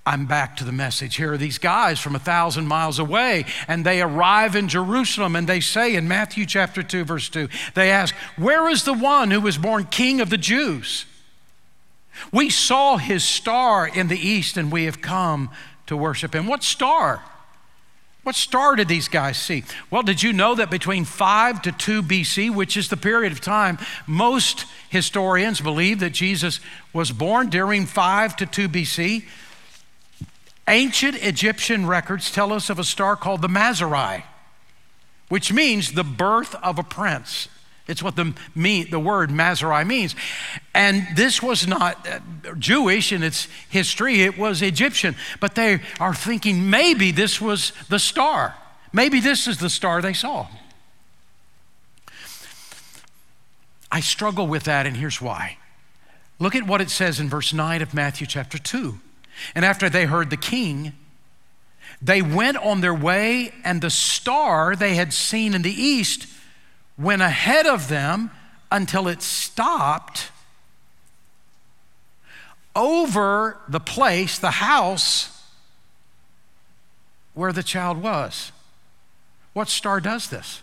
I'm 0.05 0.27
back 0.27 0.57
to 0.57 0.63
the 0.63 0.71
message. 0.71 1.15
Here 1.15 1.33
are 1.33 1.37
these 1.37 1.57
guys 1.57 1.99
from 1.99 2.15
a 2.15 2.19
thousand 2.19 2.67
miles 2.67 2.99
away, 2.99 3.45
and 3.67 3.83
they 3.83 4.01
arrive 4.01 4.55
in 4.55 4.67
Jerusalem, 4.67 5.35
and 5.35 5.47
they 5.47 5.59
say 5.59 5.95
in 5.95 6.07
Matthew 6.07 6.45
chapter 6.45 6.83
2, 6.83 7.05
verse 7.05 7.27
2, 7.29 7.49
they 7.73 7.89
ask, 7.89 8.13
Where 8.37 8.69
is 8.69 8.83
the 8.83 8.93
one 8.93 9.31
who 9.31 9.41
was 9.41 9.57
born 9.57 9.85
king 9.85 10.21
of 10.21 10.29
the 10.29 10.37
Jews? 10.37 11.05
We 12.31 12.49
saw 12.49 12.97
his 12.97 13.23
star 13.23 13.87
in 13.87 14.07
the 14.07 14.19
east, 14.19 14.57
and 14.57 14.71
we 14.71 14.85
have 14.85 15.01
come 15.01 15.49
to 15.87 15.97
worship 15.97 16.35
him. 16.35 16.45
What 16.45 16.63
star? 16.63 17.23
What 18.25 18.33
star 18.33 18.75
did 18.75 18.87
these 18.87 19.07
guys 19.07 19.37
see? 19.37 19.63
Well, 19.91 20.01
did 20.01 20.23
you 20.23 20.33
know 20.33 20.55
that 20.55 20.71
between 20.71 21.05
5 21.05 21.61
to 21.61 21.71
2 21.71 22.01
BC, 22.01 22.49
which 22.49 22.75
is 22.75 22.89
the 22.89 22.97
period 22.97 23.31
of 23.31 23.39
time 23.39 23.77
most 24.07 24.65
historians 24.89 25.61
believe 25.61 25.99
that 25.99 26.09
Jesus 26.09 26.59
was 26.91 27.11
born 27.11 27.51
during 27.51 27.85
5 27.85 28.35
to 28.37 28.47
2 28.47 28.67
BC, 28.67 29.25
ancient 30.67 31.23
Egyptian 31.23 31.85
records 31.85 32.31
tell 32.31 32.51
us 32.51 32.71
of 32.71 32.79
a 32.79 32.83
star 32.83 33.15
called 33.15 33.43
the 33.43 33.47
Mazari, 33.47 34.23
which 35.29 35.53
means 35.53 35.91
the 35.91 36.03
birth 36.03 36.55
of 36.63 36.79
a 36.79 36.83
prince. 36.83 37.47
It's 37.87 38.01
what 38.01 38.15
the, 38.15 38.33
the 38.55 38.99
word 38.99 39.29
Mazari 39.29 39.85
means. 39.85 40.15
And 40.73 41.05
this 41.15 41.41
was 41.41 41.67
not 41.67 42.07
uh, 42.07 42.19
Jewish 42.57 43.11
in 43.11 43.21
its 43.21 43.47
history, 43.69 44.23
it 44.23 44.37
was 44.37 44.61
Egyptian. 44.61 45.15
But 45.39 45.55
they 45.55 45.81
are 45.99 46.13
thinking 46.13 46.69
maybe 46.69 47.11
this 47.11 47.39
was 47.39 47.73
the 47.89 47.99
star. 47.99 48.55
Maybe 48.91 49.19
this 49.19 49.47
is 49.47 49.59
the 49.59 49.69
star 49.69 50.01
they 50.01 50.13
saw. 50.13 50.47
I 53.91 53.99
struggle 53.99 54.47
with 54.47 54.63
that, 54.63 54.87
and 54.87 54.97
here's 54.97 55.21
why. 55.21 55.57
Look 56.39 56.55
at 56.55 56.65
what 56.65 56.81
it 56.81 56.89
says 56.89 57.19
in 57.19 57.29
verse 57.29 57.53
9 57.53 57.81
of 57.81 57.93
Matthew 57.93 58.25
chapter 58.25 58.57
2. 58.57 58.99
And 59.53 59.63
after 59.63 59.89
they 59.89 60.05
heard 60.05 60.31
the 60.31 60.37
king, 60.37 60.93
they 62.01 62.21
went 62.21 62.57
on 62.57 62.81
their 62.81 62.93
way, 62.93 63.53
and 63.63 63.81
the 63.81 63.89
star 63.89 64.75
they 64.75 64.95
had 64.95 65.13
seen 65.13 65.53
in 65.53 65.61
the 65.61 65.71
east 65.71 66.27
went 66.97 67.21
ahead 67.21 67.65
of 67.65 67.87
them 67.87 68.31
until 68.71 69.07
it 69.07 69.21
stopped 69.21 70.31
over 72.75 73.57
the 73.67 73.79
place, 73.79 74.37
the 74.37 74.51
house 74.51 75.43
where 77.33 77.53
the 77.53 77.63
child 77.63 78.01
was. 78.01 78.51
What 79.53 79.69
star 79.69 80.01
does 80.01 80.29
this? 80.29 80.61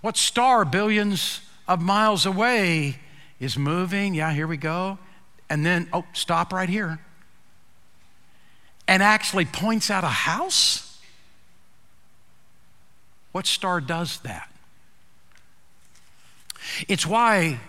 What 0.00 0.16
star, 0.16 0.64
billions 0.64 1.40
of 1.68 1.80
miles 1.80 2.26
away, 2.26 2.98
is 3.40 3.56
moving? 3.56 4.14
Yeah, 4.14 4.32
here 4.32 4.46
we 4.46 4.56
go. 4.56 4.98
And 5.48 5.64
then, 5.64 5.88
oh, 5.92 6.04
stop 6.12 6.52
right 6.52 6.68
here. 6.68 6.98
And 8.88 9.02
actually 9.02 9.44
points 9.44 9.90
out 9.90 10.04
a 10.04 10.08
house? 10.08 10.91
What 13.32 13.46
star 13.46 13.80
does 13.80 14.18
that? 14.20 14.48
It's 16.88 17.06
why 17.06 17.60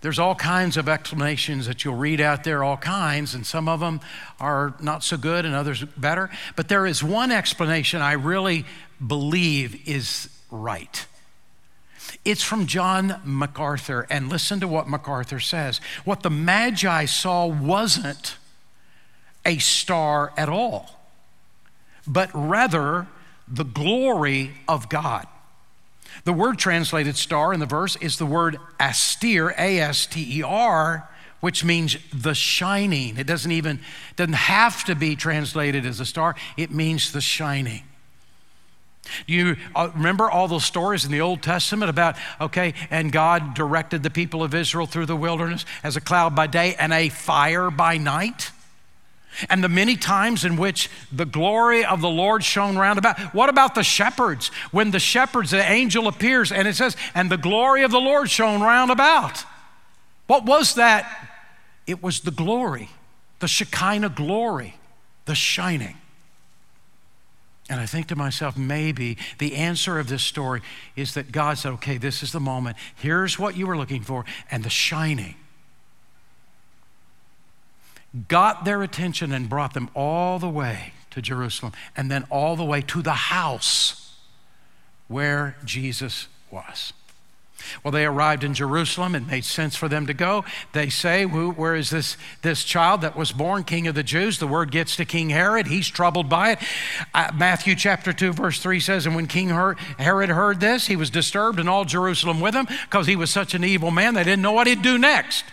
there's 0.00 0.18
all 0.18 0.34
kinds 0.34 0.76
of 0.76 0.86
explanations 0.86 1.66
that 1.66 1.84
you'll 1.84 1.94
read 1.94 2.20
out 2.20 2.44
there, 2.44 2.62
all 2.62 2.76
kinds, 2.76 3.34
and 3.34 3.46
some 3.46 3.68
of 3.70 3.80
them 3.80 4.00
are 4.38 4.74
not 4.78 5.02
so 5.02 5.16
good 5.16 5.46
and 5.46 5.54
others 5.54 5.82
better. 5.96 6.28
But 6.56 6.68
there 6.68 6.84
is 6.84 7.02
one 7.02 7.32
explanation 7.32 8.02
I 8.02 8.12
really 8.12 8.66
believe 9.04 9.88
is 9.88 10.28
right. 10.50 11.06
It's 12.22 12.42
from 12.42 12.66
John 12.66 13.20
MacArthur, 13.24 14.06
and 14.10 14.28
listen 14.28 14.60
to 14.60 14.68
what 14.68 14.88
MacArthur 14.88 15.40
says. 15.40 15.80
What 16.04 16.22
the 16.22 16.30
Magi 16.30 17.06
saw 17.06 17.46
wasn't 17.46 18.36
a 19.46 19.58
star 19.58 20.32
at 20.36 20.48
all, 20.48 21.00
but 22.06 22.30
rather 22.34 23.06
the 23.46 23.64
glory 23.64 24.52
of 24.68 24.88
God. 24.88 25.26
The 26.24 26.32
word 26.32 26.58
translated 26.58 27.16
star 27.16 27.52
in 27.52 27.60
the 27.60 27.66
verse 27.66 27.96
is 27.96 28.18
the 28.18 28.26
word 28.26 28.58
aster, 28.78 29.50
A 29.58 29.80
S 29.80 30.06
T 30.06 30.38
E 30.38 30.42
R, 30.42 31.08
which 31.40 31.64
means 31.64 31.96
the 32.12 32.34
shining. 32.34 33.18
It 33.18 33.26
doesn't 33.26 33.50
even 33.50 33.80
doesn't 34.16 34.32
have 34.32 34.84
to 34.84 34.94
be 34.94 35.16
translated 35.16 35.84
as 35.84 36.00
a 36.00 36.06
star. 36.06 36.36
It 36.56 36.70
means 36.70 37.12
the 37.12 37.20
shining. 37.20 37.82
Do 39.26 39.34
you 39.34 39.56
uh, 39.74 39.90
remember 39.94 40.30
all 40.30 40.48
those 40.48 40.64
stories 40.64 41.04
in 41.04 41.12
the 41.12 41.20
Old 41.20 41.42
Testament 41.42 41.90
about, 41.90 42.16
okay, 42.40 42.72
and 42.90 43.12
God 43.12 43.54
directed 43.54 44.02
the 44.02 44.08
people 44.08 44.42
of 44.42 44.54
Israel 44.54 44.86
through 44.86 45.06
the 45.06 45.16
wilderness 45.16 45.66
as 45.82 45.96
a 45.96 46.00
cloud 46.00 46.34
by 46.34 46.46
day 46.46 46.74
and 46.78 46.92
a 46.92 47.10
fire 47.10 47.70
by 47.70 47.98
night? 47.98 48.50
And 49.48 49.62
the 49.62 49.68
many 49.68 49.96
times 49.96 50.44
in 50.44 50.56
which 50.56 50.90
the 51.12 51.24
glory 51.24 51.84
of 51.84 52.00
the 52.00 52.08
Lord 52.08 52.44
shone 52.44 52.76
round 52.76 52.98
about. 52.98 53.18
What 53.34 53.48
about 53.48 53.74
the 53.74 53.82
shepherds? 53.82 54.48
When 54.70 54.90
the 54.90 54.98
shepherds, 54.98 55.50
the 55.50 55.70
angel 55.70 56.08
appears 56.08 56.52
and 56.52 56.68
it 56.68 56.76
says, 56.76 56.96
and 57.14 57.30
the 57.30 57.36
glory 57.36 57.82
of 57.82 57.90
the 57.90 58.00
Lord 58.00 58.30
shone 58.30 58.62
round 58.62 58.90
about. 58.90 59.44
What 60.26 60.44
was 60.44 60.74
that? 60.76 61.30
It 61.86 62.02
was 62.02 62.20
the 62.20 62.30
glory, 62.30 62.90
the 63.40 63.48
Shekinah 63.48 64.10
glory, 64.10 64.76
the 65.26 65.34
shining. 65.34 65.96
And 67.70 67.80
I 67.80 67.86
think 67.86 68.08
to 68.08 68.16
myself, 68.16 68.56
maybe 68.56 69.16
the 69.38 69.54
answer 69.56 69.98
of 69.98 70.08
this 70.08 70.22
story 70.22 70.60
is 70.96 71.14
that 71.14 71.32
God 71.32 71.56
said, 71.56 71.72
okay, 71.72 71.96
this 71.96 72.22
is 72.22 72.32
the 72.32 72.40
moment. 72.40 72.76
Here's 72.94 73.38
what 73.38 73.56
you 73.56 73.66
were 73.66 73.76
looking 73.76 74.02
for, 74.02 74.24
and 74.50 74.62
the 74.62 74.70
shining 74.70 75.34
got 78.28 78.64
their 78.64 78.82
attention 78.82 79.32
and 79.32 79.48
brought 79.48 79.74
them 79.74 79.90
all 79.94 80.38
the 80.38 80.48
way 80.48 80.92
to 81.10 81.22
Jerusalem 81.22 81.72
and 81.96 82.10
then 82.10 82.24
all 82.30 82.56
the 82.56 82.64
way 82.64 82.80
to 82.82 83.02
the 83.02 83.12
house 83.12 84.16
where 85.08 85.56
Jesus 85.64 86.28
was. 86.50 86.92
Well, 87.82 87.92
they 87.92 88.04
arrived 88.04 88.44
in 88.44 88.52
Jerusalem. 88.52 89.14
It 89.14 89.26
made 89.26 89.44
sense 89.44 89.76
for 89.76 89.88
them 89.88 90.06
to 90.06 90.14
go. 90.14 90.44
They 90.72 90.88
say, 90.90 91.24
Where 91.24 91.74
is 91.74 91.90
this, 91.90 92.16
this 92.42 92.62
child 92.64 93.00
that 93.00 93.16
was 93.16 93.32
born 93.32 93.64
king 93.64 93.86
of 93.86 93.94
the 93.94 94.02
Jews? 94.02 94.38
The 94.38 94.46
word 94.46 94.70
gets 94.70 94.96
to 94.96 95.04
King 95.04 95.30
Herod. 95.30 95.68
He's 95.68 95.88
troubled 95.88 96.28
by 96.28 96.52
it. 96.52 96.58
Uh, 97.14 97.30
Matthew 97.34 97.74
chapter 97.74 98.12
2, 98.12 98.32
verse 98.32 98.60
3 98.60 98.80
says, 98.80 99.06
And 99.06 99.14
when 99.14 99.26
King 99.26 99.48
Herod 99.48 100.28
heard 100.28 100.60
this, 100.60 100.86
he 100.86 100.96
was 100.96 101.10
disturbed, 101.10 101.58
and 101.58 101.68
all 101.68 101.84
Jerusalem 101.84 102.40
with 102.40 102.54
him, 102.54 102.66
because 102.84 103.06
he 103.06 103.16
was 103.16 103.30
such 103.30 103.54
an 103.54 103.64
evil 103.64 103.90
man, 103.90 104.14
they 104.14 104.24
didn't 104.24 104.42
know 104.42 104.52
what 104.52 104.66
he'd 104.66 104.82
do 104.82 104.98
next. 104.98 105.44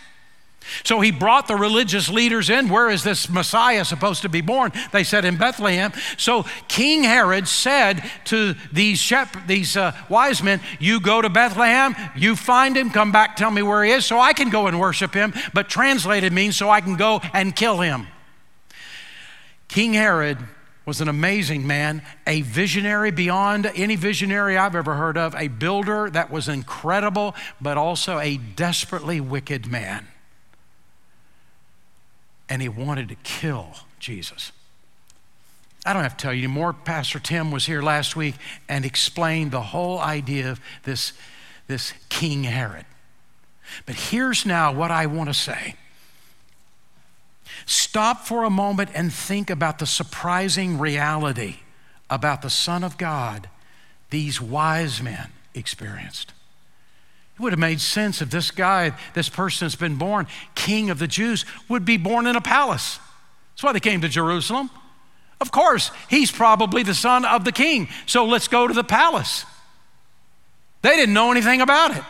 So 0.83 0.99
he 0.99 1.11
brought 1.11 1.47
the 1.47 1.55
religious 1.55 2.09
leaders 2.09 2.49
in. 2.49 2.69
Where 2.69 2.89
is 2.89 3.03
this 3.03 3.29
Messiah 3.29 3.83
supposed 3.83 4.21
to 4.21 4.29
be 4.29 4.41
born? 4.41 4.71
They 4.91 5.03
said 5.03 5.25
in 5.25 5.37
Bethlehem. 5.37 5.91
So 6.17 6.45
King 6.67 7.03
Herod 7.03 7.47
said 7.47 8.03
to 8.25 8.55
these 8.71 8.99
shep- 8.99 9.47
these 9.47 9.75
uh, 9.75 9.95
wise 10.09 10.41
men, 10.41 10.61
"You 10.79 10.99
go 10.99 11.21
to 11.21 11.29
Bethlehem, 11.29 11.95
you 12.15 12.35
find 12.35 12.77
him, 12.77 12.89
come 12.89 13.11
back, 13.11 13.35
tell 13.35 13.51
me 13.51 13.61
where 13.61 13.83
he 13.83 13.91
is, 13.91 14.05
so 14.05 14.19
I 14.19 14.33
can 14.33 14.49
go 14.49 14.67
and 14.67 14.79
worship 14.79 15.13
him." 15.13 15.33
But 15.53 15.69
translated 15.69 16.31
means 16.31 16.57
so 16.57 16.69
I 16.69 16.81
can 16.81 16.95
go 16.95 17.21
and 17.33 17.55
kill 17.55 17.79
him. 17.79 18.07
King 19.67 19.93
Herod 19.93 20.37
was 20.85 20.99
an 20.99 21.07
amazing 21.07 21.65
man, 21.65 22.01
a 22.27 22.41
visionary 22.41 23.11
beyond 23.11 23.65
any 23.75 23.95
visionary 23.95 24.57
I've 24.57 24.75
ever 24.75 24.95
heard 24.95 25.17
of, 25.17 25.35
a 25.35 25.47
builder 25.47 26.09
that 26.09 26.31
was 26.31 26.49
incredible, 26.49 27.35
but 27.61 27.77
also 27.77 28.19
a 28.19 28.37
desperately 28.37 29.21
wicked 29.21 29.67
man 29.67 30.07
and 32.51 32.61
he 32.61 32.67
wanted 32.67 33.07
to 33.07 33.15
kill 33.15 33.69
Jesus. 33.97 34.51
I 35.85 35.93
don't 35.93 36.03
have 36.03 36.17
to 36.17 36.21
tell 36.21 36.33
you 36.33 36.43
anymore. 36.43 36.73
Pastor 36.73 37.17
Tim 37.17 37.49
was 37.49 37.65
here 37.65 37.81
last 37.81 38.17
week 38.17 38.35
and 38.67 38.83
explained 38.83 39.51
the 39.51 39.61
whole 39.61 39.99
idea 39.99 40.51
of 40.51 40.59
this, 40.83 41.13
this 41.67 41.93
King 42.09 42.43
Herod. 42.43 42.85
But 43.85 43.95
here's 43.95 44.45
now 44.45 44.73
what 44.73 44.91
I 44.91 45.05
want 45.05 45.29
to 45.29 45.33
say. 45.33 45.75
Stop 47.65 48.25
for 48.25 48.43
a 48.43 48.49
moment 48.49 48.89
and 48.93 49.13
think 49.13 49.49
about 49.49 49.79
the 49.79 49.85
surprising 49.85 50.77
reality 50.77 51.59
about 52.09 52.41
the 52.41 52.49
Son 52.49 52.83
of 52.83 52.97
God 52.97 53.47
these 54.09 54.41
wise 54.41 55.01
men 55.01 55.29
experienced. 55.53 56.33
Would 57.41 57.53
have 57.53 57.59
made 57.59 57.81
sense 57.81 58.21
if 58.21 58.29
this 58.29 58.51
guy, 58.51 58.95
this 59.15 59.27
person 59.27 59.65
that's 59.65 59.75
been 59.75 59.95
born, 59.95 60.27
king 60.53 60.91
of 60.91 60.99
the 60.99 61.07
Jews, 61.07 61.43
would 61.67 61.83
be 61.83 61.97
born 61.97 62.27
in 62.27 62.35
a 62.35 62.41
palace. 62.41 62.99
That's 63.53 63.63
why 63.63 63.73
they 63.73 63.79
came 63.79 64.01
to 64.01 64.07
Jerusalem. 64.07 64.69
Of 65.41 65.51
course, 65.51 65.89
he's 66.07 66.31
probably 66.31 66.83
the 66.83 66.93
son 66.93 67.25
of 67.25 67.43
the 67.43 67.51
king. 67.51 67.89
So 68.05 68.25
let's 68.25 68.47
go 68.47 68.67
to 68.67 68.73
the 68.75 68.83
palace. 68.83 69.45
They 70.83 70.95
didn't 70.95 71.15
know 71.15 71.31
anything 71.31 71.61
about 71.61 71.97
it. 71.97 72.03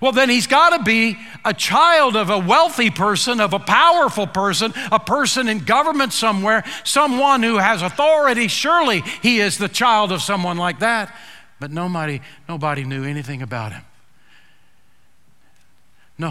Well, 0.00 0.12
then 0.12 0.28
he's 0.28 0.46
got 0.46 0.76
to 0.76 0.84
be 0.84 1.18
a 1.44 1.52
child 1.52 2.14
of 2.14 2.30
a 2.30 2.38
wealthy 2.38 2.90
person, 2.90 3.40
of 3.40 3.52
a 3.52 3.58
powerful 3.58 4.28
person, 4.28 4.72
a 4.92 5.00
person 5.00 5.48
in 5.48 5.64
government 5.64 6.12
somewhere, 6.12 6.62
someone 6.84 7.42
who 7.42 7.58
has 7.58 7.82
authority. 7.82 8.46
Surely 8.46 9.00
he 9.22 9.40
is 9.40 9.58
the 9.58 9.68
child 9.68 10.12
of 10.12 10.22
someone 10.22 10.56
like 10.56 10.78
that. 10.78 11.12
But 11.58 11.72
nobody, 11.72 12.20
nobody 12.48 12.84
knew 12.84 13.02
anything 13.02 13.42
about 13.42 13.72
him. 13.72 13.82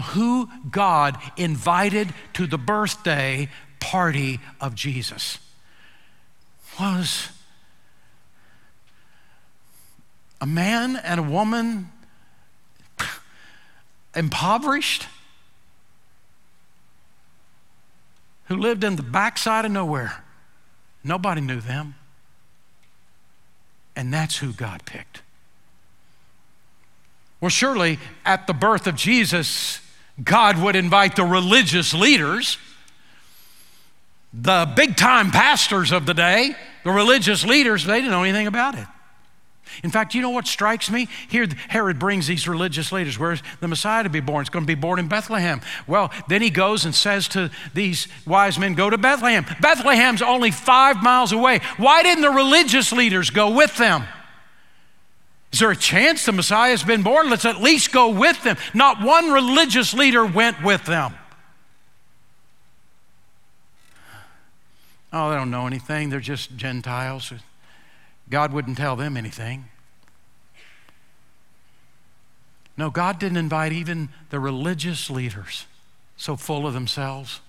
Who 0.00 0.48
God 0.70 1.18
invited 1.36 2.14
to 2.34 2.46
the 2.46 2.58
birthday 2.58 3.48
party 3.80 4.40
of 4.60 4.74
Jesus 4.74 5.38
was 6.80 7.28
a 10.40 10.46
man 10.46 10.96
and 10.96 11.20
a 11.20 11.22
woman 11.22 11.90
impoverished 14.14 15.06
who 18.46 18.56
lived 18.56 18.84
in 18.84 18.96
the 18.96 19.02
backside 19.02 19.64
of 19.64 19.70
nowhere. 19.70 20.24
Nobody 21.04 21.40
knew 21.40 21.60
them. 21.60 21.94
And 23.94 24.12
that's 24.12 24.38
who 24.38 24.52
God 24.52 24.84
picked. 24.84 25.22
Well, 27.40 27.50
surely 27.50 27.98
at 28.24 28.46
the 28.46 28.54
birth 28.54 28.86
of 28.86 28.94
Jesus, 28.94 29.80
God 30.22 30.58
would 30.58 30.76
invite 30.76 31.16
the 31.16 31.24
religious 31.24 31.94
leaders, 31.94 32.58
the 34.32 34.70
big 34.76 34.96
time 34.96 35.30
pastors 35.30 35.92
of 35.92 36.06
the 36.06 36.14
day, 36.14 36.54
the 36.84 36.90
religious 36.90 37.44
leaders, 37.44 37.84
they 37.84 37.96
didn't 37.96 38.10
know 38.10 38.22
anything 38.22 38.46
about 38.46 38.76
it. 38.76 38.86
In 39.82 39.90
fact, 39.90 40.14
you 40.14 40.20
know 40.20 40.30
what 40.30 40.46
strikes 40.46 40.90
me? 40.90 41.08
Here, 41.28 41.46
Herod 41.68 41.98
brings 41.98 42.26
these 42.26 42.46
religious 42.46 42.92
leaders. 42.92 43.18
Where's 43.18 43.42
the 43.60 43.68
Messiah 43.68 44.02
to 44.02 44.10
be 44.10 44.20
born? 44.20 44.42
It's 44.42 44.50
going 44.50 44.64
to 44.64 44.66
be 44.66 44.74
born 44.74 44.98
in 44.98 45.08
Bethlehem. 45.08 45.60
Well, 45.86 46.10
then 46.28 46.42
he 46.42 46.50
goes 46.50 46.84
and 46.84 46.94
says 46.94 47.26
to 47.28 47.50
these 47.72 48.06
wise 48.26 48.58
men, 48.58 48.74
Go 48.74 48.90
to 48.90 48.98
Bethlehem. 48.98 49.46
Bethlehem's 49.60 50.20
only 50.20 50.50
five 50.50 51.02
miles 51.02 51.32
away. 51.32 51.60
Why 51.78 52.02
didn't 52.02 52.22
the 52.22 52.30
religious 52.30 52.92
leaders 52.92 53.30
go 53.30 53.50
with 53.50 53.76
them? 53.78 54.04
Is 55.52 55.58
there 55.58 55.70
a 55.70 55.76
chance 55.76 56.24
the 56.24 56.32
Messiah 56.32 56.70
has 56.70 56.82
been 56.82 57.02
born? 57.02 57.28
Let's 57.28 57.44
at 57.44 57.60
least 57.60 57.92
go 57.92 58.08
with 58.08 58.42
them. 58.42 58.56
Not 58.72 59.02
one 59.02 59.30
religious 59.30 59.92
leader 59.92 60.24
went 60.24 60.62
with 60.62 60.84
them. 60.86 61.14
Oh, 65.12 65.28
they 65.28 65.36
don't 65.36 65.50
know 65.50 65.66
anything. 65.66 66.08
They're 66.08 66.20
just 66.20 66.56
Gentiles. 66.56 67.34
God 68.30 68.52
wouldn't 68.54 68.78
tell 68.78 68.96
them 68.96 69.14
anything. 69.14 69.66
No, 72.78 72.88
God 72.88 73.18
didn't 73.18 73.36
invite 73.36 73.72
even 73.72 74.08
the 74.30 74.40
religious 74.40 75.10
leaders, 75.10 75.66
so 76.16 76.36
full 76.36 76.66
of 76.66 76.72
themselves. 76.72 77.40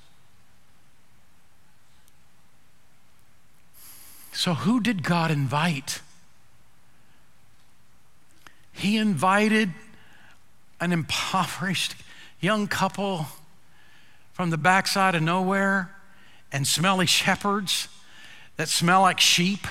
So, 4.34 4.56
who 4.56 4.82
did 4.82 5.04
God 5.04 5.32
invite? 5.32 6.02
He 8.74 8.98
invited 8.98 9.72
an 10.82 10.92
impoverished 10.92 11.96
young 12.42 12.68
couple 12.68 13.28
from 14.34 14.50
the 14.50 14.58
backside 14.58 15.16
of 15.16 15.22
nowhere 15.22 15.96
and 16.52 16.68
smelly 16.68 17.06
shepherds 17.06 17.88
that 18.58 18.68
smell 18.68 19.02
like 19.02 19.20
sheep. 19.20 19.66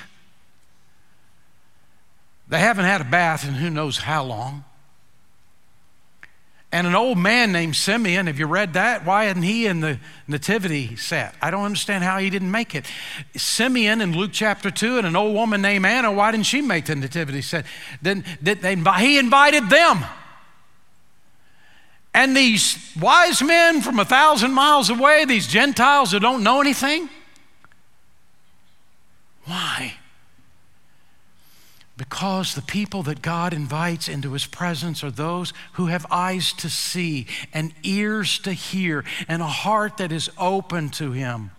They 2.49 2.61
haven't 2.61 2.85
had 2.85 3.01
a 3.01 3.05
bath 3.05 3.47
in 3.47 3.55
who 3.55 3.69
knows 3.69 3.99
how 3.99 4.25
long 4.25 4.65
and 6.73 6.87
an 6.87 6.95
old 6.95 7.19
man 7.19 7.53
named 7.53 7.77
Simeon. 7.77 8.27
Have 8.27 8.39
you 8.39 8.47
read 8.47 8.73
that? 8.73 9.05
Why 9.05 9.27
isn't 9.27 9.43
he 9.43 9.67
in 9.67 9.81
the 9.81 10.01
nativity 10.27 10.97
set? 10.97 11.35
I 11.43 11.51
don't 11.51 11.65
understand 11.65 12.03
how 12.03 12.19
he 12.19 12.31
didn't 12.31 12.51
make 12.51 12.75
it. 12.75 12.87
Simeon 13.37 14.01
in 14.01 14.17
Luke 14.17 14.31
chapter 14.33 14.71
2 14.71 14.99
and 14.99 15.07
an 15.07 15.15
old 15.15 15.35
woman 15.35 15.61
named 15.61 15.85
Anna, 15.85 16.11
why 16.11 16.31
didn't 16.33 16.47
she 16.47 16.63
make 16.63 16.87
the 16.87 16.97
nativity 16.97 17.43
set? 17.43 17.67
Then 18.01 18.25
they, 18.41 18.75
he 18.75 19.19
invited 19.19 19.69
them. 19.69 20.03
And 22.15 22.37
these 22.37 22.79
wise 22.99 23.43
men 23.43 23.83
from 23.83 23.99
a 23.99 24.05
thousand 24.05 24.53
miles 24.53 24.89
away, 24.89 25.27
these 25.27 25.47
Gentiles 25.47 26.13
who 26.13 26.21
don't 26.21 26.43
know 26.43 26.61
anything, 26.61 27.09
why? 29.45 29.95
Because 31.97 32.55
the 32.55 32.63
people 32.63 33.03
that 33.05 33.21
God 33.21 33.53
invites 33.53 34.09
into 34.09 34.33
his 34.33 34.47
presence 34.47 35.05
are 35.05 35.11
those 35.11 35.53
who 35.75 35.87
have 35.87 36.07
eyes 36.11 36.53
to 36.55 36.71
see 36.71 37.27
and 37.53 37.75
ears 37.83 38.39
to 38.41 38.53
hear 38.53 39.05
and 39.29 39.43
a 39.43 39.47
heart 39.47 39.99
that 39.99 40.11
is 40.11 40.31
open 40.39 40.89
to 40.91 41.13
him. 41.13 41.51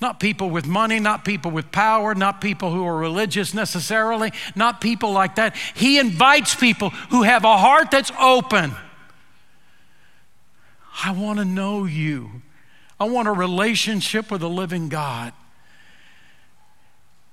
Not 0.00 0.20
people 0.20 0.48
with 0.48 0.64
money, 0.64 1.00
not 1.00 1.24
people 1.24 1.50
with 1.50 1.72
power, 1.72 2.14
not 2.14 2.40
people 2.40 2.70
who 2.70 2.86
are 2.86 2.96
religious 2.96 3.52
necessarily, 3.52 4.32
not 4.54 4.80
people 4.80 5.12
like 5.12 5.34
that. 5.34 5.56
He 5.74 5.98
invites 5.98 6.54
people 6.54 6.90
who 6.90 7.24
have 7.24 7.44
a 7.44 7.56
heart 7.56 7.90
that's 7.90 8.12
open. 8.18 8.74
I 11.04 11.10
want 11.12 11.40
to 11.40 11.44
know 11.44 11.84
you. 11.84 12.42
I 13.00 13.04
want 13.04 13.26
a 13.26 13.32
relationship 13.32 14.30
with 14.30 14.42
a 14.42 14.48
living 14.48 14.88
God. 14.88 15.32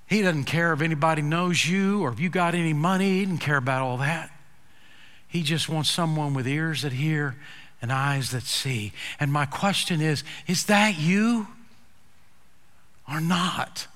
He 0.09 0.23
doesn't 0.23 0.45
care 0.45 0.73
if 0.73 0.81
anybody 0.81 1.21
knows 1.21 1.63
you 1.63 2.01
or 2.01 2.11
if 2.11 2.19
you 2.19 2.29
got 2.29 2.55
any 2.55 2.73
money. 2.73 3.19
He 3.19 3.25
doesn't 3.25 3.37
care 3.37 3.57
about 3.57 3.83
all 3.83 3.97
that. 3.97 4.31
He 5.27 5.43
just 5.43 5.69
wants 5.69 5.91
someone 5.91 6.33
with 6.33 6.47
ears 6.47 6.81
that 6.81 6.93
hear 6.93 7.35
and 7.79 7.91
eyes 7.91 8.31
that 8.31 8.43
see. 8.43 8.91
And 9.19 9.31
my 9.31 9.45
question 9.45 10.01
is 10.01 10.23
is 10.47 10.65
that 10.65 10.97
you 10.97 11.47
or 13.07 13.21
not? 13.21 13.87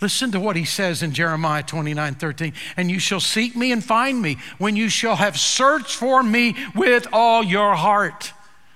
Listen 0.00 0.32
to 0.32 0.40
what 0.40 0.56
he 0.56 0.64
says 0.64 1.02
in 1.02 1.12
Jeremiah 1.12 1.62
29 1.62 2.14
13. 2.14 2.54
And 2.78 2.90
you 2.90 2.98
shall 2.98 3.20
seek 3.20 3.54
me 3.54 3.70
and 3.70 3.84
find 3.84 4.20
me 4.20 4.38
when 4.56 4.76
you 4.76 4.88
shall 4.88 5.16
have 5.16 5.38
searched 5.38 5.94
for 5.94 6.22
me 6.22 6.56
with 6.74 7.06
all 7.12 7.44
your 7.44 7.74
heart. 7.74 8.32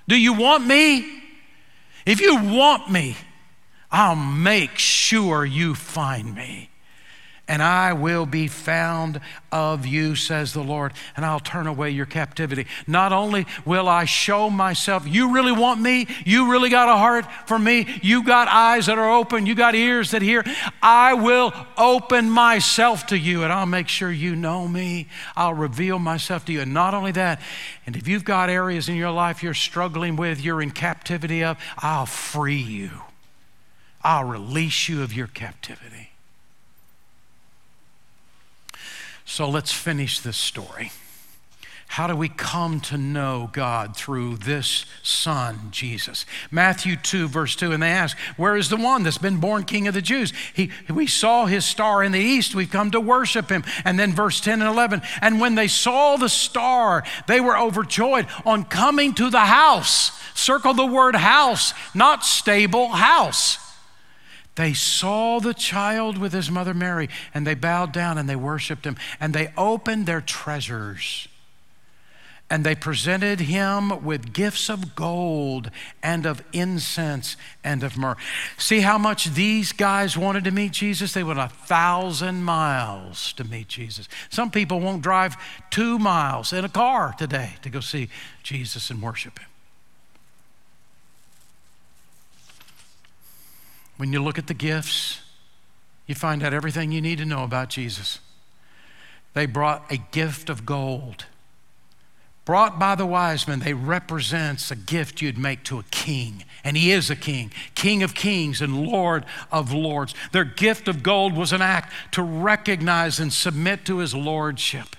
Do 0.07 0.17
you 0.17 0.35
want 0.35 0.67
me? 0.67 1.23
If 2.05 2.21
you 2.21 2.37
want 2.43 2.91
me, 2.91 3.17
I'll 3.91 4.17
make 4.17 4.77
sure 4.79 5.45
you 5.45 5.75
find 5.75 6.35
me 6.35 6.71
and 7.49 7.63
I 7.63 7.95
will 7.95 8.27
be 8.27 8.47
found 8.47 9.21
of 9.51 9.87
you, 9.87 10.15
says 10.15 10.53
the 10.53 10.63
Lord, 10.63 10.93
and 11.17 11.25
I'll 11.25 11.41
turn 11.41 11.67
away 11.67 11.91
your 11.91 12.05
captivity. 12.05 12.67
Not 12.87 13.13
only 13.13 13.47
will 13.65 13.89
I 13.89 14.05
show 14.05 14.51
myself, 14.51 15.07
you 15.07 15.33
really 15.33 15.53
want 15.53 15.81
me? 15.81 16.07
You 16.27 16.53
really 16.53 16.69
got 16.69 16.91
a 16.91 16.97
heart 16.97 17.25
for 17.47 17.59
me? 17.59 17.87
You 18.03 18.23
got 18.23 18.49
eyes 18.49 18.87
that 18.87 18.99
are 18.99 19.11
open, 19.11 19.47
you 19.47 19.55
got 19.55 19.75
ears 19.75 20.11
that 20.11 20.21
hear. 20.21 20.45
I 20.83 21.15
will 21.15 21.55
open 21.79 22.29
myself 22.29 23.07
to 23.07 23.19
you, 23.19 23.45
and 23.45 23.53
I'll 23.53 23.67
make 23.67 23.89
sure 23.89 24.13
you 24.13 24.37
know 24.37 24.69
me. 24.69 25.09
I'll 25.35 25.55
reveal 25.55 25.99
myself 25.99 26.45
to 26.47 26.53
you. 26.53 26.61
And 26.61 26.75
not 26.75 26.93
only 26.93 27.13
that, 27.13 27.41
and 27.87 27.97
if 27.97 28.07
you've 28.07 28.25
got 28.25 28.51
areas 28.51 28.91
in 28.91 28.97
your 28.97 29.11
life 29.11 29.43
you're 29.43 29.55
struggling 29.55 30.17
with, 30.17 30.39
you're 30.43 30.61
in 30.61 30.71
captivity 30.71 31.43
of, 31.43 31.57
I'll 31.79 32.07
free 32.07 32.61
you. 32.61 32.91
I'll 34.03 34.25
release 34.25 34.89
you 34.89 35.03
of 35.03 35.13
your 35.13 35.27
captivity. 35.27 36.11
So 39.25 39.49
let's 39.49 39.73
finish 39.73 40.21
this 40.21 40.37
story. 40.37 40.91
How 41.89 42.07
do 42.07 42.15
we 42.15 42.29
come 42.29 42.81
to 42.83 42.99
know 42.99 43.49
God 43.53 43.97
through 43.97 44.37
this 44.37 44.85
Son, 45.03 45.69
Jesus? 45.71 46.27
Matthew 46.51 46.97
2, 46.97 47.29
verse 47.29 47.57
2, 47.57 47.73
and 47.73 47.83
they 47.83 47.91
ask, 47.91 48.17
Where 48.37 48.57
is 48.57 48.69
the 48.69 48.77
one 48.77 49.03
that's 49.03 49.19
been 49.19 49.39
born 49.39 49.65
King 49.65 49.89
of 49.89 49.95
the 49.95 50.03
Jews? 50.03 50.33
He, 50.55 50.71
we 50.89 51.07
saw 51.07 51.47
his 51.47 51.65
star 51.65 52.05
in 52.05 52.13
the 52.13 52.21
east, 52.21 52.55
we've 52.55 52.71
come 52.71 52.91
to 52.91 53.01
worship 53.01 53.49
him. 53.51 53.65
And 53.85 53.99
then 53.99 54.13
verse 54.13 54.39
10 54.41 54.61
and 54.61 54.71
11, 54.71 55.03
and 55.23 55.41
when 55.41 55.55
they 55.55 55.67
saw 55.67 56.17
the 56.17 56.29
star, 56.29 57.05
they 57.27 57.41
were 57.41 57.59
overjoyed 57.59 58.27
on 58.45 58.65
coming 58.65 59.15
to 59.15 59.31
the 59.31 59.41
house. 59.41 60.13
Circle 60.35 60.75
the 60.75 60.87
word 60.87 61.17
house, 61.17 61.73
not 61.95 62.25
stable, 62.25 62.89
house. 62.89 63.68
They 64.59 64.75
saw 64.75 65.39
the 65.39 65.55
child 65.55 66.19
with 66.19 66.33
his 66.33 66.51
mother 66.51 66.75
Mary, 66.75 67.09
and 67.33 67.47
they 67.47 67.55
bowed 67.55 67.93
down 67.93 68.19
and 68.19 68.29
they 68.29 68.35
worshiped 68.35 68.85
him, 68.85 68.97
and 69.21 69.33
they 69.33 69.53
opened 69.57 70.07
their 70.07 70.21
treasures. 70.21 71.29
And 72.51 72.65
they 72.65 72.75
presented 72.75 73.39
him 73.39 74.05
with 74.05 74.33
gifts 74.33 74.69
of 74.69 74.97
gold 74.97 75.71
and 76.03 76.27
of 76.27 76.43
incense 76.53 77.37
and 77.63 77.85
of 77.85 77.97
myrrh. 77.97 78.17
See 78.57 78.81
how 78.81 78.99
much 78.99 79.27
these 79.27 79.73
guys 79.73 80.19
wanted 80.19 80.43
to 80.43 80.51
meet 80.51 80.73
Jesus? 80.73 81.13
They 81.13 81.23
went 81.23 81.39
a 81.39 81.49
thousand 81.49 82.43
miles 82.43 83.33
to 83.35 83.45
meet 83.45 83.69
Jesus. 83.69 84.09
Some 84.29 84.51
people 84.51 84.81
won't 84.81 85.03
drive 85.03 85.37
two 85.71 86.01
miles 86.01 86.53
in 86.53 86.65
a 86.65 86.69
car 86.69 87.15
today 87.17 87.53
to 87.63 87.71
go 87.71 87.79
see 87.79 88.09
Jesus 88.43 88.91
and 88.91 89.01
worship 89.01 89.39
him. 89.39 89.48
When 93.99 94.13
you 94.13 94.23
look 94.23 94.39
at 94.39 94.47
the 94.47 94.55
gifts, 94.55 95.21
you 96.07 96.15
find 96.15 96.43
out 96.43 96.55
everything 96.55 96.91
you 96.91 97.03
need 97.03 97.19
to 97.19 97.25
know 97.25 97.45
about 97.45 97.69
Jesus. 97.69 98.21
They 99.35 99.45
brought 99.45 99.93
a 99.93 99.99
gift 99.99 100.49
of 100.49 100.65
gold. 100.65 101.27
Brought 102.45 102.79
by 102.79 102.95
the 102.95 103.05
wise 103.05 103.47
men, 103.47 103.59
they 103.59 103.75
represents 103.75 104.71
a 104.71 104.77
gift 104.77 105.21
you'd 105.21 105.37
make 105.37 105.65
to 105.65 105.79
a 105.79 105.85
king. 105.91 106.45
And 106.65 106.79
he 106.79 106.93
is 106.93 107.11
a 107.11 107.17
king, 107.17 107.53
king 107.75 108.03
of 108.03 108.15
kings 108.15 108.63
and 108.63 108.87
lord 108.87 109.27
of 109.53 109.73
lords. 109.73 110.15
Their 110.33 110.47
gift 110.47 110.89
of 110.89 111.03
gold 111.03 111.35
was 111.35 111.53
an 111.53 111.61
act 111.61 111.93
to 112.13 112.23
recognize 112.23 113.21
and 113.21 113.31
submit 113.31 113.85
to 113.85 113.99
his 113.99 114.15
lordship. 114.15 114.97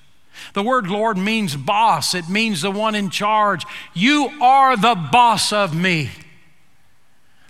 The 0.54 0.64
word 0.64 0.88
Lord 0.88 1.18
means 1.18 1.56
boss, 1.56 2.14
it 2.14 2.30
means 2.30 2.62
the 2.62 2.72
one 2.72 2.96
in 2.96 3.10
charge. 3.10 3.66
You 3.94 4.30
are 4.42 4.78
the 4.78 4.96
boss 4.96 5.52
of 5.52 5.76
me. 5.76 6.12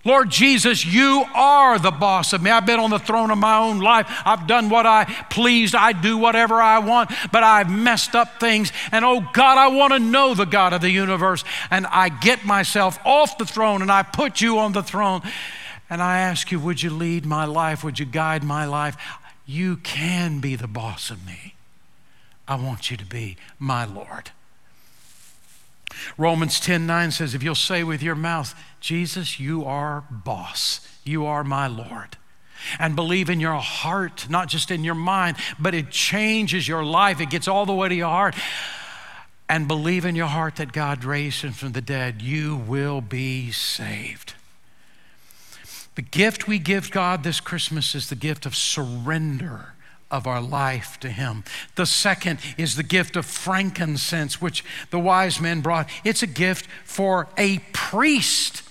Lord 0.05 0.29
Jesus, 0.29 0.85
you 0.85 1.25
are 1.35 1.77
the 1.77 1.91
boss 1.91 2.31
of 2.31 2.41
me. 2.41 2.51
I've 2.51 2.65
been 2.65 2.79
on 2.79 2.89
the 2.89 2.99
throne 2.99 3.31
of 3.31 3.37
my 3.37 3.57
own 3.57 3.79
life. 3.79 4.07
I've 4.25 4.47
done 4.47 4.69
what 4.69 4.85
I 4.85 5.05
pleased. 5.29 5.75
I 5.75 5.91
do 5.91 6.17
whatever 6.17 6.61
I 6.61 6.79
want, 6.79 7.11
but 7.31 7.43
I've 7.43 7.69
messed 7.69 8.15
up 8.15 8.39
things. 8.39 8.71
And 8.91 9.03
oh 9.03 9.19
God, 9.33 9.57
I 9.57 9.67
want 9.67 9.93
to 9.93 9.99
know 9.99 10.33
the 10.33 10.45
God 10.45 10.71
of 10.71 10.81
the 10.81 10.89
universe. 10.89 11.43
And 11.69 11.85
I 11.87 12.09
get 12.09 12.45
myself 12.45 12.97
off 13.05 13.37
the 13.37 13.45
throne 13.45 13.81
and 13.81 13.91
I 13.91 14.03
put 14.03 14.39
you 14.39 14.59
on 14.59 14.71
the 14.71 14.83
throne. 14.83 15.21
And 15.89 16.01
I 16.01 16.19
ask 16.19 16.51
you, 16.51 16.59
would 16.59 16.81
you 16.81 16.91
lead 16.91 17.25
my 17.25 17.45
life? 17.45 17.83
Would 17.83 17.99
you 17.99 18.05
guide 18.05 18.43
my 18.43 18.65
life? 18.65 18.95
You 19.45 19.77
can 19.77 20.39
be 20.39 20.55
the 20.55 20.67
boss 20.67 21.09
of 21.09 21.25
me. 21.25 21.55
I 22.47 22.55
want 22.55 22.89
you 22.89 22.97
to 22.97 23.05
be 23.05 23.37
my 23.57 23.85
Lord. 23.85 24.31
Romans 26.17 26.59
10 26.59 26.85
9 26.85 27.11
says, 27.11 27.35
If 27.35 27.43
you'll 27.43 27.55
say 27.55 27.83
with 27.83 28.01
your 28.01 28.15
mouth, 28.15 28.55
Jesus, 28.79 29.39
you 29.39 29.65
are 29.65 30.03
boss, 30.09 30.87
you 31.03 31.25
are 31.25 31.43
my 31.43 31.67
Lord, 31.67 32.17
and 32.79 32.95
believe 32.95 33.29
in 33.29 33.39
your 33.39 33.55
heart, 33.55 34.27
not 34.29 34.47
just 34.47 34.71
in 34.71 34.83
your 34.83 34.95
mind, 34.95 35.37
but 35.59 35.73
it 35.73 35.89
changes 35.91 36.67
your 36.67 36.83
life, 36.83 37.19
it 37.19 37.29
gets 37.29 37.47
all 37.47 37.65
the 37.65 37.73
way 37.73 37.89
to 37.89 37.95
your 37.95 38.09
heart, 38.09 38.35
and 39.47 39.67
believe 39.67 40.05
in 40.05 40.15
your 40.15 40.27
heart 40.27 40.57
that 40.57 40.71
God 40.71 41.03
raised 41.03 41.41
him 41.41 41.53
from 41.53 41.71
the 41.71 41.81
dead, 41.81 42.21
you 42.21 42.55
will 42.55 43.01
be 43.01 43.51
saved. 43.51 44.33
The 45.95 46.01
gift 46.01 46.47
we 46.47 46.59
give 46.59 46.91
God 46.91 47.23
this 47.23 47.41
Christmas 47.41 47.93
is 47.93 48.07
the 48.07 48.15
gift 48.15 48.45
of 48.45 48.55
surrender 48.55 49.73
of 50.11 50.25
our 50.25 50.41
life 50.41 50.99
to 51.01 51.09
Him. 51.09 51.43
The 51.75 51.85
second 51.85 52.39
is 52.57 52.75
the 52.75 52.83
gift 52.83 53.15
of 53.15 53.25
frankincense, 53.25 54.41
which 54.41 54.63
the 54.91 54.99
wise 54.99 55.39
men 55.39 55.61
brought. 55.61 55.89
It's 56.03 56.23
a 56.23 56.27
gift 56.27 56.67
for 56.85 57.27
a 57.37 57.59
priest. 57.73 58.63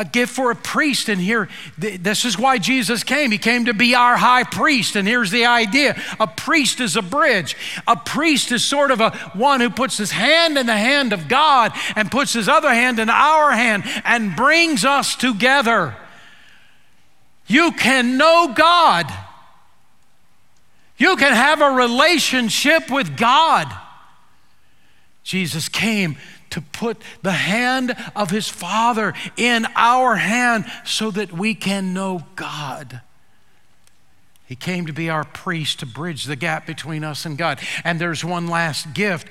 A 0.00 0.04
gift 0.04 0.34
for 0.34 0.50
a 0.50 0.56
priest. 0.56 1.08
And 1.08 1.20
here, 1.20 1.48
this 1.76 2.24
is 2.24 2.38
why 2.38 2.56
Jesus 2.58 3.04
came. 3.04 3.30
He 3.30 3.38
came 3.38 3.66
to 3.66 3.74
be 3.74 3.94
our 3.94 4.16
high 4.16 4.44
priest. 4.44 4.96
And 4.96 5.06
here's 5.06 5.30
the 5.30 5.46
idea 5.46 6.00
a 6.18 6.26
priest 6.26 6.80
is 6.80 6.96
a 6.96 7.02
bridge. 7.02 7.56
A 7.86 7.96
priest 7.96 8.50
is 8.50 8.64
sort 8.64 8.90
of 8.90 9.00
a 9.00 9.10
one 9.34 9.60
who 9.60 9.68
puts 9.68 9.98
his 9.98 10.10
hand 10.10 10.56
in 10.56 10.66
the 10.66 10.76
hand 10.76 11.12
of 11.12 11.28
God 11.28 11.72
and 11.96 12.10
puts 12.10 12.32
his 12.32 12.48
other 12.48 12.72
hand 12.72 12.98
in 12.98 13.10
our 13.10 13.50
hand 13.52 13.82
and 14.04 14.34
brings 14.34 14.84
us 14.84 15.14
together. 15.14 15.94
You 17.46 17.72
can 17.72 18.16
know 18.16 18.54
God 18.56 19.12
you 21.00 21.16
can 21.16 21.32
have 21.32 21.62
a 21.62 21.70
relationship 21.70 22.90
with 22.90 23.16
God. 23.16 23.74
Jesus 25.24 25.70
came 25.70 26.18
to 26.50 26.60
put 26.60 27.00
the 27.22 27.32
hand 27.32 27.94
of 28.14 28.30
his 28.30 28.48
Father 28.48 29.14
in 29.36 29.66
our 29.76 30.16
hand 30.16 30.64
so 30.84 31.10
that 31.10 31.32
we 31.32 31.54
can 31.54 31.94
know 31.94 32.24
God. 32.36 33.00
He 34.46 34.56
came 34.56 34.86
to 34.86 34.92
be 34.92 35.08
our 35.08 35.22
priest 35.22 35.78
to 35.78 35.86
bridge 35.86 36.24
the 36.24 36.34
gap 36.34 36.66
between 36.66 37.04
us 37.04 37.24
and 37.24 37.38
God. 37.38 37.60
And 37.84 38.00
there's 38.00 38.24
one 38.24 38.48
last 38.48 38.94
gift. 38.94 39.28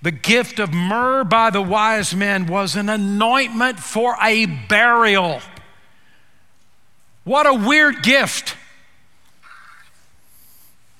The 0.00 0.10
gift 0.10 0.58
of 0.58 0.72
myrrh 0.72 1.24
by 1.24 1.50
the 1.50 1.60
wise 1.60 2.14
men 2.14 2.46
was 2.46 2.74
an 2.74 2.88
anointment 2.88 3.78
for 3.78 4.16
a 4.22 4.46
burial. 4.46 5.42
What 7.24 7.46
a 7.46 7.52
weird 7.52 8.02
gift. 8.02 8.56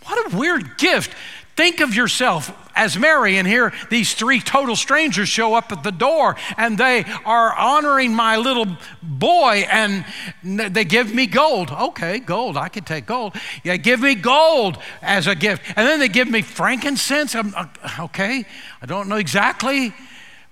What 0.05 0.31
a 0.31 0.37
weird 0.37 0.77
gift. 0.77 1.15
Think 1.59 1.81
of 1.81 1.93
yourself 1.93 2.57
as 2.77 2.97
Mary, 2.97 3.37
and 3.37 3.45
here 3.45 3.73
these 3.91 4.15
three 4.15 4.39
total 4.39 4.77
strangers 4.77 5.29
show 5.29 5.55
up 5.55 5.73
at 5.73 5.83
the 5.83 5.91
door 5.91 6.37
and 6.57 6.79
they 6.79 7.03
are 7.25 7.53
honoring 7.53 8.15
my 8.15 8.37
little 8.37 8.77
boy 9.03 9.67
and 9.69 10.05
they 10.45 10.85
give 10.85 11.13
me 11.13 11.27
gold. 11.27 11.73
Okay, 11.73 12.21
gold, 12.21 12.57
I 12.57 12.69
could 12.69 12.87
take 12.87 13.07
gold. 13.07 13.35
Yeah, 13.65 13.77
give 13.77 13.99
me 13.99 14.15
gold 14.15 14.79
as 15.03 15.27
a 15.27 15.35
gift. 15.35 15.65
And 15.75 15.85
then 15.85 15.99
they 15.99 16.07
give 16.07 16.31
me 16.31 16.43
frankincense. 16.43 17.35
I'm, 17.35 17.53
uh, 17.57 17.67
okay, 18.03 18.45
I 18.81 18.87
don't 18.87 19.09
know 19.09 19.17
exactly. 19.17 19.93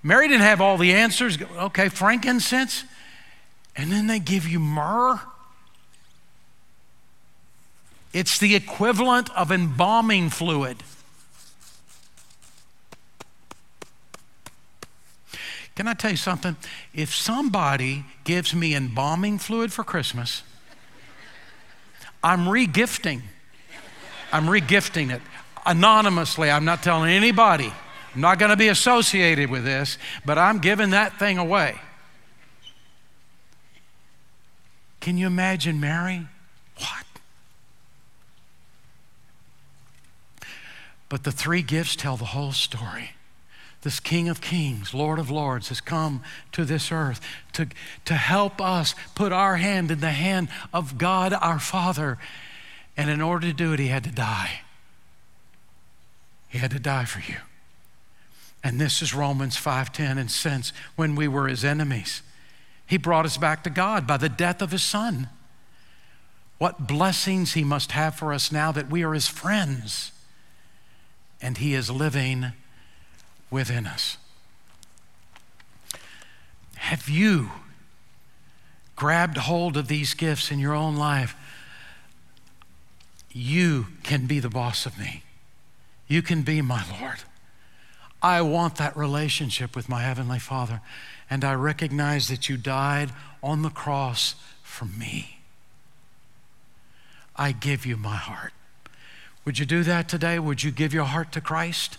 Mary 0.02 0.26
didn't 0.26 0.42
have 0.42 0.60
all 0.60 0.76
the 0.76 0.92
answers. 0.92 1.40
Okay, 1.40 1.88
frankincense. 1.88 2.82
And 3.76 3.92
then 3.92 4.08
they 4.08 4.18
give 4.18 4.48
you 4.48 4.58
myrrh. 4.58 5.20
It's 8.12 8.40
the 8.40 8.56
equivalent 8.56 9.30
of 9.36 9.52
embalming 9.52 10.30
fluid. 10.30 10.82
Can 15.76 15.86
I 15.86 15.94
tell 15.94 16.10
you 16.10 16.16
something? 16.16 16.56
If 16.94 17.14
somebody 17.14 18.04
gives 18.24 18.54
me 18.54 18.74
embalming 18.74 19.38
fluid 19.38 19.72
for 19.72 19.84
Christmas, 19.84 20.42
I'm 22.24 22.46
regifting. 22.46 23.20
I'm 24.32 24.46
regifting 24.46 25.14
it 25.14 25.20
anonymously. 25.66 26.50
I'm 26.50 26.64
not 26.64 26.82
telling 26.82 27.10
anybody. 27.10 27.72
I'm 28.14 28.20
not 28.22 28.38
going 28.38 28.50
to 28.50 28.56
be 28.56 28.68
associated 28.68 29.50
with 29.50 29.64
this, 29.64 29.98
but 30.24 30.38
I'm 30.38 30.58
giving 30.58 30.90
that 30.90 31.18
thing 31.18 31.36
away. 31.36 31.78
Can 35.00 35.18
you 35.18 35.26
imagine 35.26 35.78
Mary? 35.78 36.26
What? 36.78 37.04
But 41.10 41.24
the 41.24 41.32
three 41.32 41.62
gifts 41.62 41.94
tell 41.94 42.16
the 42.16 42.24
whole 42.24 42.52
story. 42.52 43.15
This 43.86 44.00
King 44.00 44.28
of 44.28 44.40
Kings, 44.40 44.92
Lord 44.92 45.20
of 45.20 45.30
Lords, 45.30 45.68
has 45.68 45.80
come 45.80 46.20
to 46.50 46.64
this 46.64 46.90
earth 46.90 47.20
to, 47.52 47.68
to 48.06 48.14
help 48.14 48.60
us 48.60 48.96
put 49.14 49.30
our 49.30 49.58
hand 49.58 49.92
in 49.92 50.00
the 50.00 50.10
hand 50.10 50.48
of 50.74 50.98
God 50.98 51.32
our 51.32 51.60
Father 51.60 52.18
And 52.96 53.08
in 53.08 53.20
order 53.20 53.46
to 53.46 53.52
do 53.52 53.72
it, 53.74 53.78
he 53.78 53.86
had 53.86 54.02
to 54.02 54.10
die. 54.10 54.62
He 56.48 56.58
had 56.58 56.72
to 56.72 56.80
die 56.80 57.04
for 57.04 57.20
you. 57.20 57.38
And 58.64 58.80
this 58.80 59.02
is 59.02 59.14
Romans 59.14 59.56
5:10 59.56 60.18
and 60.18 60.32
since 60.32 60.72
when 60.96 61.14
we 61.14 61.28
were 61.28 61.46
his 61.46 61.64
enemies 61.64 62.22
he 62.88 62.96
brought 62.96 63.24
us 63.24 63.36
back 63.36 63.62
to 63.62 63.70
God 63.70 64.04
by 64.04 64.16
the 64.16 64.28
death 64.28 64.62
of 64.62 64.72
his 64.72 64.82
son. 64.82 65.28
What 66.58 66.88
blessings 66.88 67.52
he 67.52 67.62
must 67.62 67.92
have 67.92 68.16
for 68.16 68.32
us 68.32 68.50
now 68.50 68.72
that 68.72 68.90
we 68.90 69.04
are 69.04 69.14
his 69.14 69.28
friends 69.28 70.10
and 71.40 71.58
he 71.58 71.72
is 71.72 71.88
living 71.88 72.52
within 73.50 73.86
us. 73.86 74.18
Have 76.76 77.08
you 77.08 77.50
grabbed 78.94 79.36
hold 79.36 79.76
of 79.76 79.88
these 79.88 80.14
gifts 80.14 80.50
in 80.50 80.58
your 80.58 80.74
own 80.74 80.96
life? 80.96 81.34
You 83.32 83.88
can 84.02 84.26
be 84.26 84.40
the 84.40 84.48
boss 84.48 84.86
of 84.86 84.98
me. 84.98 85.22
You 86.08 86.22
can 86.22 86.42
be 86.42 86.62
my 86.62 86.84
Lord. 87.00 87.18
I 88.22 88.40
want 88.40 88.76
that 88.76 88.96
relationship 88.96 89.76
with 89.76 89.88
my 89.88 90.02
Heavenly 90.02 90.38
Father, 90.38 90.80
and 91.28 91.44
I 91.44 91.54
recognize 91.54 92.28
that 92.28 92.48
you 92.48 92.56
died 92.56 93.10
on 93.42 93.62
the 93.62 93.70
cross 93.70 94.36
for 94.62 94.86
me. 94.86 95.40
I 97.36 97.52
give 97.52 97.84
you 97.84 97.96
my 97.96 98.16
heart. 98.16 98.52
Would 99.44 99.58
you 99.58 99.66
do 99.66 99.82
that 99.82 100.08
today? 100.08 100.38
Would 100.38 100.62
you 100.62 100.70
give 100.70 100.94
your 100.94 101.04
heart 101.04 101.30
to 101.32 101.40
Christ? 101.40 101.98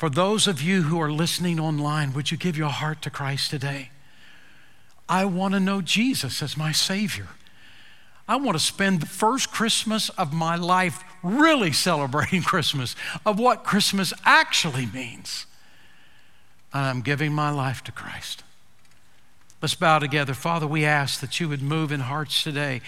For 0.00 0.08
those 0.08 0.46
of 0.46 0.62
you 0.62 0.84
who 0.84 0.98
are 0.98 1.12
listening 1.12 1.60
online, 1.60 2.14
would 2.14 2.30
you 2.30 2.38
give 2.38 2.56
your 2.56 2.70
heart 2.70 3.02
to 3.02 3.10
Christ 3.10 3.50
today? 3.50 3.90
I 5.10 5.26
want 5.26 5.52
to 5.52 5.60
know 5.60 5.82
Jesus 5.82 6.42
as 6.42 6.56
my 6.56 6.72
Savior. 6.72 7.28
I 8.26 8.36
want 8.36 8.56
to 8.56 8.64
spend 8.64 9.02
the 9.02 9.06
first 9.06 9.52
Christmas 9.52 10.08
of 10.08 10.32
my 10.32 10.56
life 10.56 11.04
really 11.22 11.70
celebrating 11.88 12.40
Christmas, 12.40 12.96
of 13.26 13.38
what 13.38 13.62
Christmas 13.62 14.14
actually 14.24 14.86
means. 14.86 15.44
And 16.72 16.86
I'm 16.86 17.02
giving 17.02 17.34
my 17.34 17.50
life 17.50 17.84
to 17.84 17.92
Christ. 17.92 18.42
Let's 19.60 19.74
bow 19.74 19.98
together. 19.98 20.32
Father, 20.32 20.66
we 20.66 20.82
ask 20.82 21.20
that 21.20 21.40
you 21.40 21.48
would 21.50 21.60
move 21.60 21.92
in 21.92 22.00
hearts 22.00 22.42
today, 22.42 22.80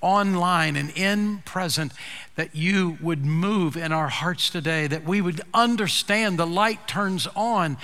online 0.00 0.76
and 0.76 0.90
in 0.96 1.38
present, 1.38 1.92
that 2.36 2.54
you 2.54 2.98
would 3.00 3.24
move 3.24 3.76
in 3.76 3.92
our 3.92 4.08
hearts 4.08 4.50
today, 4.50 4.86
that 4.86 5.04
we 5.04 5.20
would 5.20 5.40
understand 5.52 6.38
the 6.38 6.46
light 6.46 6.88
turns 6.88 7.26
on. 7.36 7.76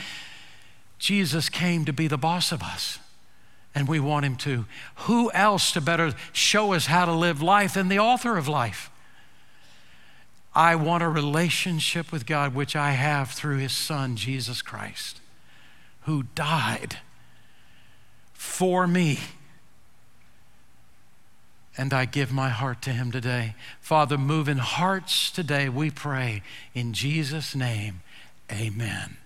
Jesus 0.98 1.48
came 1.48 1.84
to 1.84 1.92
be 1.92 2.08
the 2.08 2.16
boss 2.16 2.52
of 2.52 2.62
us 2.62 2.98
and 3.76 3.86
we 3.86 4.00
want 4.00 4.24
Him 4.24 4.36
to. 4.36 4.64
Who 5.00 5.30
else 5.32 5.70
to 5.72 5.82
better 5.82 6.14
show 6.32 6.72
us 6.72 6.86
how 6.86 7.04
to 7.04 7.12
live 7.12 7.42
life 7.42 7.74
than 7.74 7.88
the 7.88 7.98
author 7.98 8.38
of 8.38 8.48
life? 8.48 8.90
I 10.54 10.74
want 10.74 11.02
a 11.02 11.08
relationship 11.08 12.10
with 12.10 12.24
God, 12.24 12.54
which 12.54 12.74
I 12.74 12.92
have 12.92 13.32
through 13.32 13.58
His 13.58 13.72
Son, 13.72 14.16
Jesus 14.16 14.62
Christ, 14.62 15.20
who 16.04 16.22
died 16.34 16.96
for 18.32 18.86
me. 18.86 19.18
And 21.78 21.92
I 21.92 22.06
give 22.06 22.32
my 22.32 22.48
heart 22.48 22.80
to 22.82 22.90
Him 22.90 23.12
today. 23.12 23.54
Father, 23.80 24.16
move 24.16 24.48
in 24.48 24.58
hearts 24.58 25.30
today, 25.30 25.68
we 25.68 25.90
pray. 25.90 26.42
In 26.74 26.92
Jesus' 26.92 27.54
name, 27.54 28.00
amen. 28.50 29.18